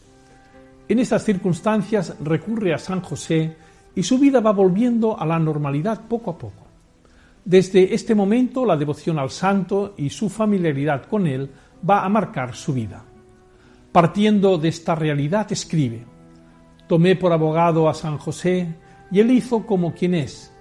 [0.92, 3.56] En estas circunstancias recurre a San José
[3.96, 6.68] y su vida va volviendo a la normalidad poco a poco.
[7.46, 11.50] Desde este momento la devoción al santo y su familiaridad con él
[11.90, 13.06] va a marcar su vida.
[13.90, 16.04] Partiendo de esta realidad escribe,
[16.90, 18.76] Tomé por abogado a San José
[19.10, 20.52] y él hizo como quien es,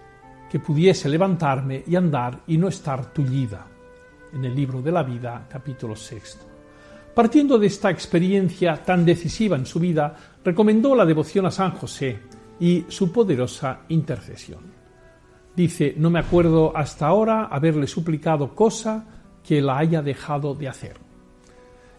[0.48, 3.66] que pudiese levantarme y andar y no estar tullida.
[4.32, 6.49] En el libro de la vida, capítulo sexto.
[7.14, 12.18] Partiendo de esta experiencia tan decisiva en su vida, recomendó la devoción a San José
[12.60, 14.60] y su poderosa intercesión.
[15.56, 19.04] Dice, no me acuerdo hasta ahora haberle suplicado cosa
[19.42, 20.96] que la haya dejado de hacer.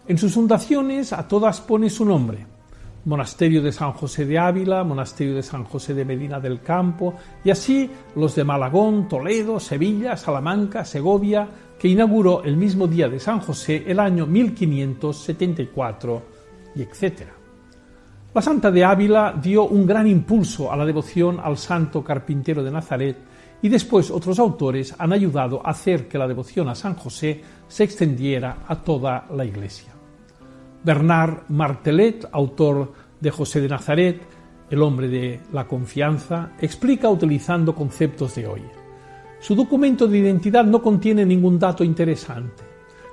[0.08, 2.46] En sus fundaciones a todas pone su nombre,
[3.04, 7.50] Monasterio de San José de Ávila, Monasterio de San José de Medina del Campo, y
[7.50, 11.48] así los de Malagón, Toledo, Sevilla, Salamanca, Segovia,
[11.82, 16.22] que inauguró el mismo día de San José el año 1574,
[16.76, 17.22] y etc.
[18.32, 22.70] La Santa de Ávila dio un gran impulso a la devoción al Santo Carpintero de
[22.70, 23.16] Nazaret,
[23.60, 27.82] y después otros autores han ayudado a hacer que la devoción a San José se
[27.82, 29.92] extendiera a toda la Iglesia.
[30.84, 34.22] Bernard Martelet, autor de José de Nazaret,
[34.70, 38.62] el hombre de la confianza, explica utilizando conceptos de hoy.
[39.42, 42.62] Su documento de identidad no contiene ningún dato interesante.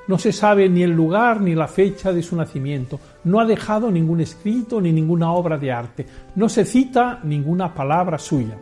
[0.07, 2.99] No se sabe ni el lugar ni la fecha de su nacimiento.
[3.23, 6.05] No ha dejado ningún escrito ni ninguna obra de arte.
[6.35, 8.59] No se cita ninguna palabra suya.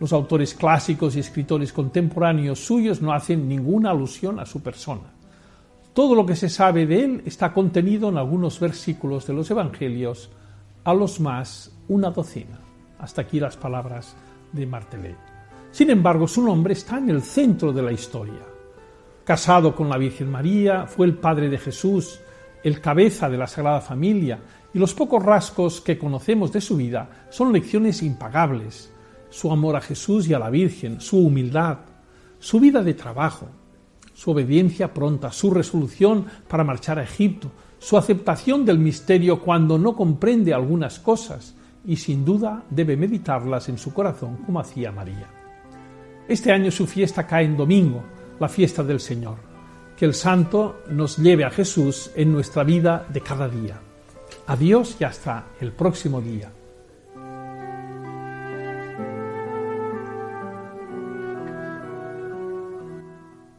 [0.00, 5.12] Los autores clásicos y escritores contemporáneos suyos no hacen ninguna alusión a su persona.
[5.94, 10.30] Todo lo que se sabe de él está contenido en algunos versículos de los Evangelios,
[10.82, 12.58] a los más una docena.
[12.98, 14.16] Hasta aquí las palabras
[14.52, 15.27] de Martelet.
[15.78, 18.44] Sin embargo, su nombre está en el centro de la historia.
[19.22, 22.18] Casado con la Virgen María, fue el padre de Jesús,
[22.64, 24.40] el cabeza de la Sagrada Familia,
[24.74, 28.92] y los pocos rasgos que conocemos de su vida son lecciones impagables.
[29.30, 31.78] Su amor a Jesús y a la Virgen, su humildad,
[32.40, 33.46] su vida de trabajo,
[34.14, 39.94] su obediencia pronta, su resolución para marchar a Egipto, su aceptación del misterio cuando no
[39.94, 41.54] comprende algunas cosas
[41.86, 45.37] y sin duda debe meditarlas en su corazón como hacía María.
[46.28, 48.04] Este año su fiesta cae en domingo,
[48.38, 49.36] la fiesta del Señor.
[49.96, 53.80] Que el Santo nos lleve a Jesús en nuestra vida de cada día.
[54.46, 56.52] Adiós y hasta el próximo día.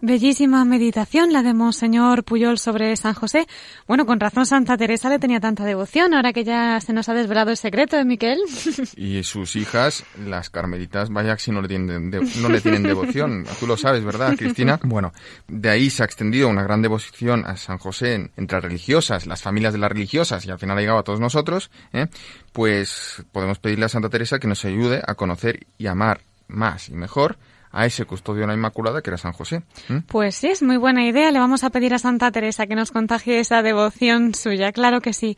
[0.10, 3.46] Bellísima meditación la de Monseñor Puyol sobre San José.
[3.88, 7.14] Bueno, con razón Santa Teresa le tenía tanta devoción, ahora que ya se nos ha
[7.14, 8.40] desvelado el secreto de Miquel.
[8.98, 13.46] Y sus hijas, las carmelitas, vaya que si no le tienen, no le tienen devoción.
[13.60, 14.80] Tú lo sabes, ¿verdad, Cristina?
[14.82, 15.14] Bueno,
[15.48, 19.74] de ahí se ha extendido una gran devoción a San José entre religiosas, las familias
[19.74, 22.08] de las religiosas, y al final ha llegado a todos nosotros, ¿eh?
[22.52, 26.94] pues podemos pedirle a Santa Teresa que nos ayude a conocer y amar más y
[26.94, 27.38] mejor
[27.72, 29.64] a ese custodio de la Inmaculada que era San José.
[30.08, 31.32] Pues sí, es muy buena idea.
[31.32, 35.14] Le vamos a pedir a Santa Teresa que nos contagie esa devoción suya, claro que
[35.14, 35.38] sí.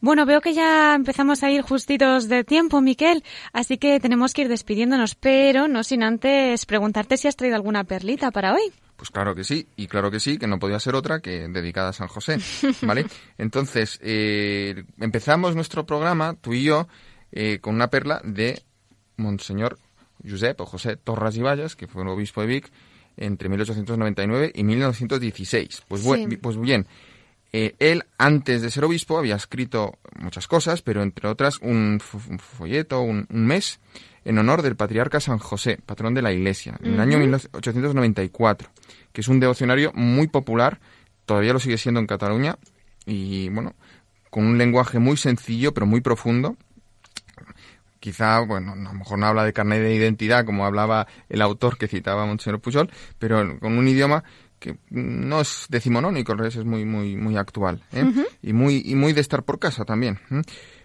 [0.00, 4.42] Bueno, veo que ya empezamos a ir justitos de tiempo, Miquel, así que tenemos que
[4.42, 8.72] ir despidiéndonos, pero no sin antes preguntarte si has traído alguna perlita para hoy.
[8.96, 11.90] Pues claro que sí, y claro que sí, que no podía ser otra que dedicada
[11.90, 12.38] a San José,
[12.82, 13.06] ¿vale?
[13.38, 16.88] Entonces, eh, empezamos nuestro programa, tú y yo,
[17.32, 18.62] eh, con una perla de
[19.16, 19.78] Monseñor
[20.28, 22.70] Josep o José Torras y Vallas, que fue un obispo de Vic
[23.16, 25.82] entre 1899 y 1916.
[25.88, 26.02] Pues,
[26.40, 26.86] pues bien,
[27.52, 33.00] eh, él antes de ser obispo había escrito muchas cosas, pero entre otras un, folleto,
[33.00, 33.80] un, mes,
[34.24, 38.68] en honor del patriarca San José, patrón de la Iglesia, en el año 1894,
[39.12, 40.80] que es un devocionario muy popular,
[41.24, 42.58] todavía lo sigue siendo en Cataluña,
[43.06, 43.74] y bueno,
[44.28, 46.56] con un lenguaje muy sencillo pero muy profundo,
[48.06, 51.76] quizá, bueno, a lo mejor no habla de carnet de identidad como hablaba el autor
[51.76, 52.88] que citaba Monseñor Pujol,
[53.18, 54.22] pero con un idioma
[54.60, 58.04] que no es decimonónico, es muy, muy, muy actual, ¿eh?
[58.42, 60.20] y muy, y muy de estar por casa también.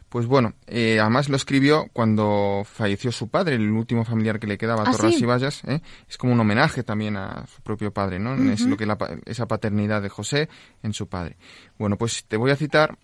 [0.10, 4.58] Pues bueno, eh, además lo escribió cuando falleció su padre, el último familiar que le
[4.58, 5.62] quedaba, a Torres y Vallas.
[5.66, 5.80] ¿eh?
[6.10, 8.34] Es como un homenaje también a su propio padre, ¿no?
[8.52, 10.50] Es lo que la, esa paternidad de José
[10.82, 11.38] en su padre.
[11.78, 12.98] Bueno, pues te voy a citar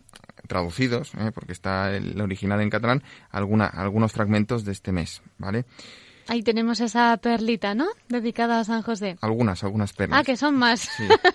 [0.47, 1.31] traducidos, ¿eh?
[1.33, 5.65] porque está el original en catalán, alguna, algunos fragmentos de este mes, ¿vale?
[6.29, 7.87] Ahí tenemos esa perlita, ¿no?
[8.09, 9.17] Dedicada a San José.
[9.21, 10.19] Algunas, algunas perlas.
[10.19, 10.89] Ah, que son más.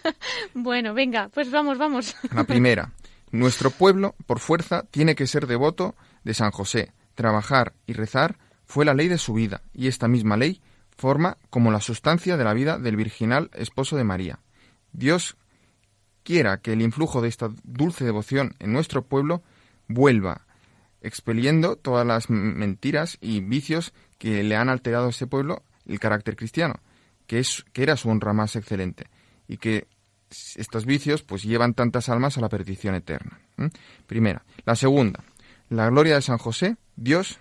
[0.54, 2.14] bueno, venga, pues vamos, vamos.
[2.34, 2.92] La primera.
[3.30, 5.94] Nuestro pueblo, por fuerza, tiene que ser devoto
[6.24, 6.92] de San José.
[7.14, 8.36] Trabajar y rezar
[8.66, 10.60] fue la ley de su vida, y esta misma ley
[10.96, 14.40] forma como la sustancia de la vida del virginal esposo de María.
[14.92, 15.36] Dios
[16.22, 19.42] quiera que el influjo de esta dulce devoción en nuestro pueblo
[19.88, 20.46] vuelva
[21.02, 26.36] expeliendo todas las mentiras y vicios que le han alterado a ese pueblo el carácter
[26.36, 26.76] cristiano,
[27.26, 29.08] que, es, que era su honra más excelente,
[29.48, 29.88] y que
[30.56, 33.40] estos vicios pues llevan tantas almas a la perdición eterna.
[34.06, 34.44] Primera.
[34.64, 35.24] La segunda,
[35.68, 37.40] la gloria de San José, Dios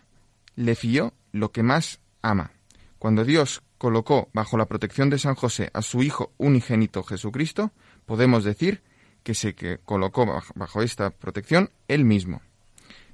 [0.55, 2.51] le fió lo que más ama.
[2.97, 7.71] Cuando Dios colocó bajo la protección de San José a su Hijo unigénito Jesucristo,
[8.06, 8.82] podemos decir
[9.24, 12.41] que se colocó bajo esta protección él mismo.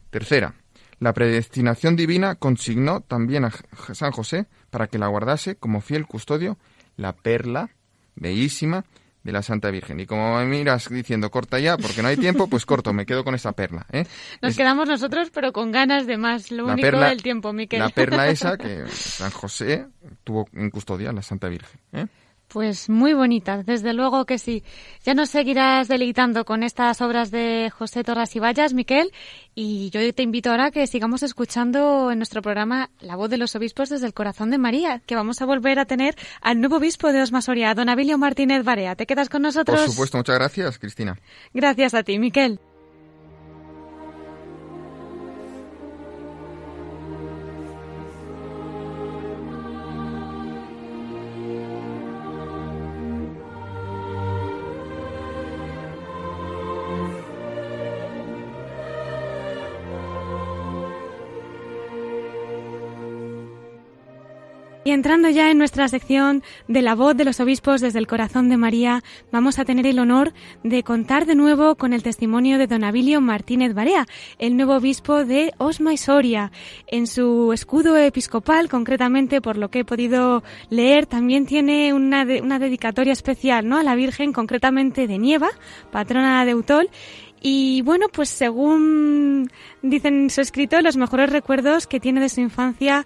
[0.10, 0.54] Tercera,
[1.00, 3.52] la predestinación divina consignó también a
[3.94, 6.58] San José para que la guardase como fiel custodio
[6.96, 7.70] la perla
[8.16, 8.86] bellísima
[9.24, 10.00] de la Santa Virgen.
[10.00, 13.24] Y como me miras diciendo corta ya, porque no hay tiempo, pues corto, me quedo
[13.24, 13.86] con esa perla.
[13.92, 14.06] ¿eh?
[14.42, 17.80] Nos quedamos nosotros, pero con ganas de más, lo único del tiempo, Miquel.
[17.80, 19.86] La perla esa que San José
[20.24, 21.80] tuvo en custodia la Santa Virgen.
[21.92, 22.08] ¿eh?
[22.48, 24.64] Pues muy bonita, desde luego que sí.
[25.04, 29.12] Ya nos seguirás deleitando con estas obras de José Torras y Vallas, Miquel,
[29.54, 33.38] y yo te invito ahora a que sigamos escuchando en nuestro programa La voz de
[33.38, 36.78] los obispos desde el corazón de María, que vamos a volver a tener al nuevo
[36.78, 38.96] obispo de Osma Soria, don Abilio Martínez Barea.
[38.96, 39.82] ¿Te quedas con nosotros?
[39.82, 41.20] Por supuesto, muchas gracias, Cristina.
[41.54, 42.62] Gracias a ti, Miquel.
[64.88, 68.48] Y entrando ya en nuestra sección de la voz de los obispos desde el corazón
[68.48, 70.32] de María, vamos a tener el honor
[70.64, 74.06] de contar de nuevo con el testimonio de don Abilio Martínez Barea,
[74.40, 76.54] el nuevo obispo de Osma y Soria.
[76.88, 82.58] En su escudo episcopal, concretamente por lo que he podido leer, también tiene una, una
[82.58, 83.76] dedicatoria especial ¿no?
[83.76, 85.50] a la Virgen, concretamente de Nieva,
[85.92, 86.90] patrona de Utol,
[87.42, 89.50] y bueno, pues según
[89.82, 93.06] dicen su escrito, los mejores recuerdos que tiene de su infancia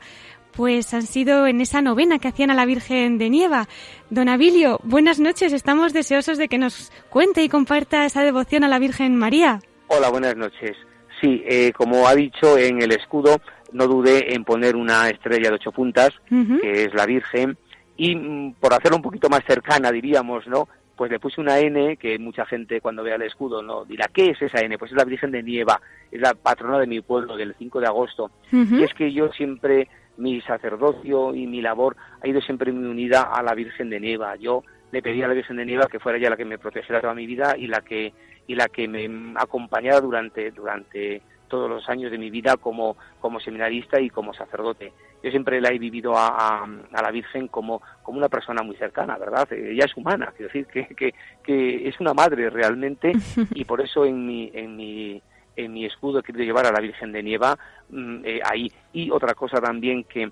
[0.56, 3.68] pues han sido en esa novena que hacían a la Virgen de Nieva.
[4.10, 5.54] Don Abilio, buenas noches.
[5.54, 9.60] Estamos deseosos de que nos cuente y comparta esa devoción a la Virgen María.
[9.88, 10.78] Hola, buenas noches.
[11.22, 13.41] Sí, eh, como ha dicho en el escudo,
[13.72, 17.58] no dudé en poner una estrella de ocho puntas, que es la Virgen,
[17.95, 20.68] y mm, por hacerlo un poquito más cercana, diríamos, ¿no?
[20.95, 24.32] Pues le puse una N, que mucha gente cuando vea el escudo no dirá, ¿qué
[24.32, 24.78] es esa N?
[24.78, 25.80] Pues es la Virgen de Nieva,
[26.12, 28.32] es la patrona de mi pueblo del 5 de agosto.
[28.52, 29.88] Y es que yo siempre
[30.18, 34.36] mi sacerdocio y mi labor ha ido siempre muy unida a la Virgen de Nieva.
[34.36, 37.01] Yo le pedí a la Virgen de Nieva que fuera ella la que me protegiera
[37.01, 38.14] toda mi vida y la que
[38.47, 43.41] y la que me acompañara durante durante todos los años de mi vida como, como
[43.41, 44.93] seminarista y como sacerdote.
[45.22, 49.18] Yo siempre la he vivido a, a, la Virgen como, como una persona muy cercana,
[49.18, 49.51] ¿verdad?
[49.51, 53.12] Ella es humana, quiero decir que, que, que es una madre realmente
[53.53, 55.22] y por eso en mi, en mi
[55.56, 57.58] en mi escudo he querido llevar a la Virgen de Nieva
[57.89, 58.72] mm, eh, ahí.
[58.93, 60.32] Y otra cosa también que,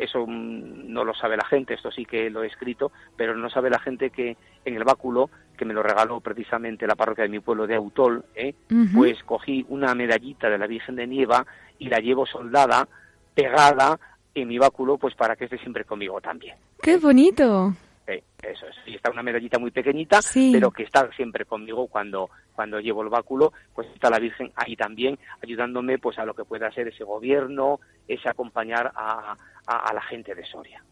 [0.00, 3.50] eso mm, no lo sabe la gente, esto sí que lo he escrito, pero no
[3.50, 7.30] sabe la gente que en el báculo, que me lo regaló precisamente la parroquia de
[7.30, 8.54] mi pueblo de Autol, ¿eh?
[8.94, 11.46] pues cogí una medallita de la Virgen de Nieva
[11.78, 12.86] y la llevo soldada,
[13.34, 13.98] pegada
[14.34, 16.56] en mi báculo, pues para que esté siempre conmigo también.
[16.82, 17.74] ¡Qué bonito!
[18.06, 18.76] Eso es.
[18.86, 20.20] Y está una medallita muy pequeñita,
[20.52, 24.76] pero que está siempre conmigo cuando, cuando llevo el báculo, pues está la Virgen ahí
[24.76, 29.36] también, ayudándome pues a lo que pueda ser ese gobierno, ese acompañar a,
[29.66, 30.82] a la gente de Soria.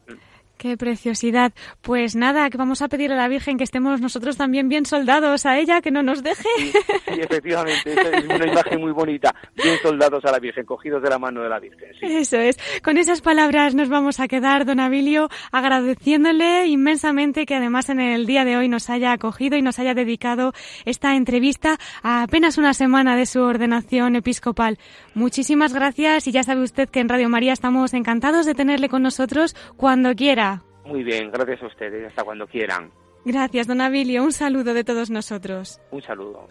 [0.57, 1.53] Qué preciosidad.
[1.83, 5.47] Pues nada, que vamos a pedir a la Virgen que estemos nosotros también bien soldados
[5.47, 6.49] a ella, que no nos deje.
[6.59, 9.35] Sí, efectivamente, es una imagen muy bonita.
[9.55, 11.91] Bien soldados a la Virgen, cogidos de la mano de la Virgen.
[12.01, 12.59] Eso es.
[12.83, 18.27] Con esas palabras nos vamos a quedar, don Abilio, agradeciéndole inmensamente que además en el
[18.27, 20.53] día de hoy nos haya acogido y nos haya dedicado
[20.85, 24.79] esta entrevista a apenas una semana de su ordenación episcopal.
[25.15, 29.03] Muchísimas gracias y ya sabe usted que en Radio María estamos encantados de tenerle con
[29.03, 30.54] nosotros cuando quiera.
[30.85, 32.07] Muy bien, gracias a ustedes.
[32.09, 32.91] Hasta cuando quieran.
[33.25, 34.23] Gracias, don Abilio.
[34.23, 35.81] Un saludo de todos nosotros.
[35.91, 36.47] Un saludo.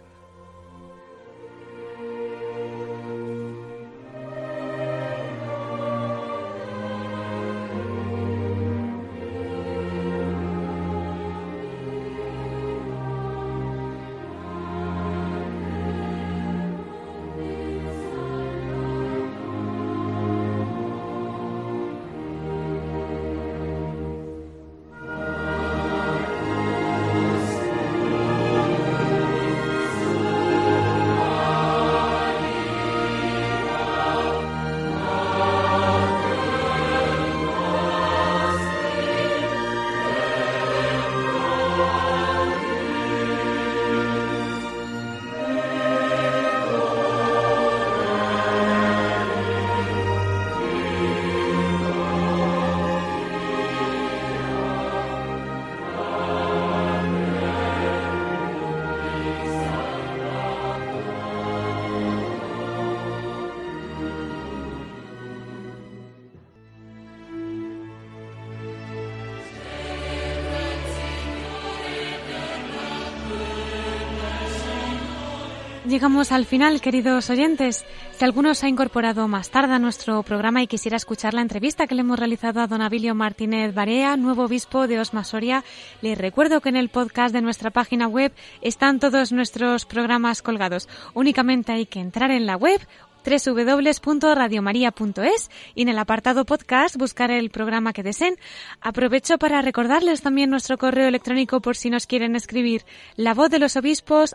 [75.86, 77.84] Llegamos al final, queridos oyentes.
[78.12, 81.86] Si alguno se ha incorporado más tarde a nuestro programa y quisiera escuchar la entrevista
[81.86, 85.64] que le hemos realizado a don Abilio Martínez Barea, nuevo obispo de Osma Soria,
[86.02, 88.32] les recuerdo que en el podcast de nuestra página web
[88.62, 90.88] están todos nuestros programas colgados.
[91.12, 92.80] Únicamente hay que entrar en la web
[93.24, 98.36] www.radiomaria.es y en el apartado podcast buscar el programa que deseen.
[98.80, 102.84] Aprovecho para recordarles también nuestro correo electrónico por si nos quieren escribir
[103.16, 104.34] la voz de los obispos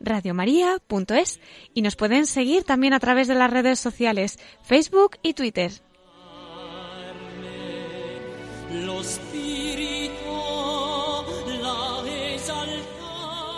[0.00, 1.40] radiomaria.es
[1.74, 5.72] y nos pueden seguir también a través de las redes sociales Facebook y Twitter.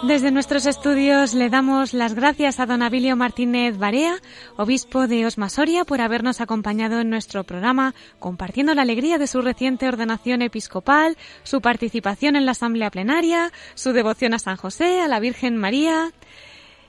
[0.02, 4.16] Desde nuestros estudios le damos las gracias a don Abilio Martínez Barea,
[4.56, 9.86] obispo de Osmasoria, por habernos acompañado en nuestro programa, compartiendo la alegría de su reciente
[9.86, 15.20] ordenación episcopal, su participación en la asamblea plenaria, su devoción a San José, a la
[15.20, 16.10] Virgen María.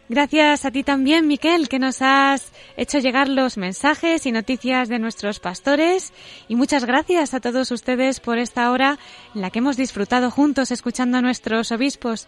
[0.10, 4.98] Gracias a ti también, Miquel, que nos has hecho llegar los mensajes y noticias de
[4.98, 6.14] nuestros pastores.
[6.48, 8.98] Y muchas gracias a todos ustedes por esta hora
[9.36, 12.28] en la que hemos disfrutado juntos escuchando a nuestros obispos.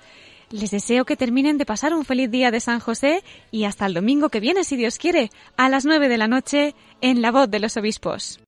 [0.51, 3.93] Les deseo que terminen de pasar un feliz día de San José y hasta el
[3.93, 7.49] domingo que viene, si Dios quiere, a las nueve de la noche en La Voz
[7.49, 8.39] de los Obispos.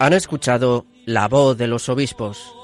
[0.00, 2.54] Han escuchado La Voz de los Obispos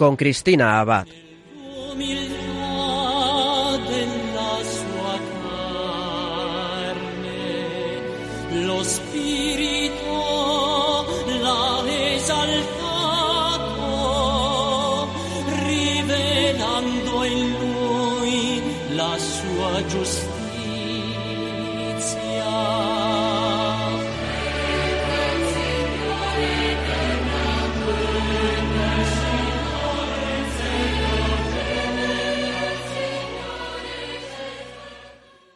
[0.00, 1.06] con Cristina Abad.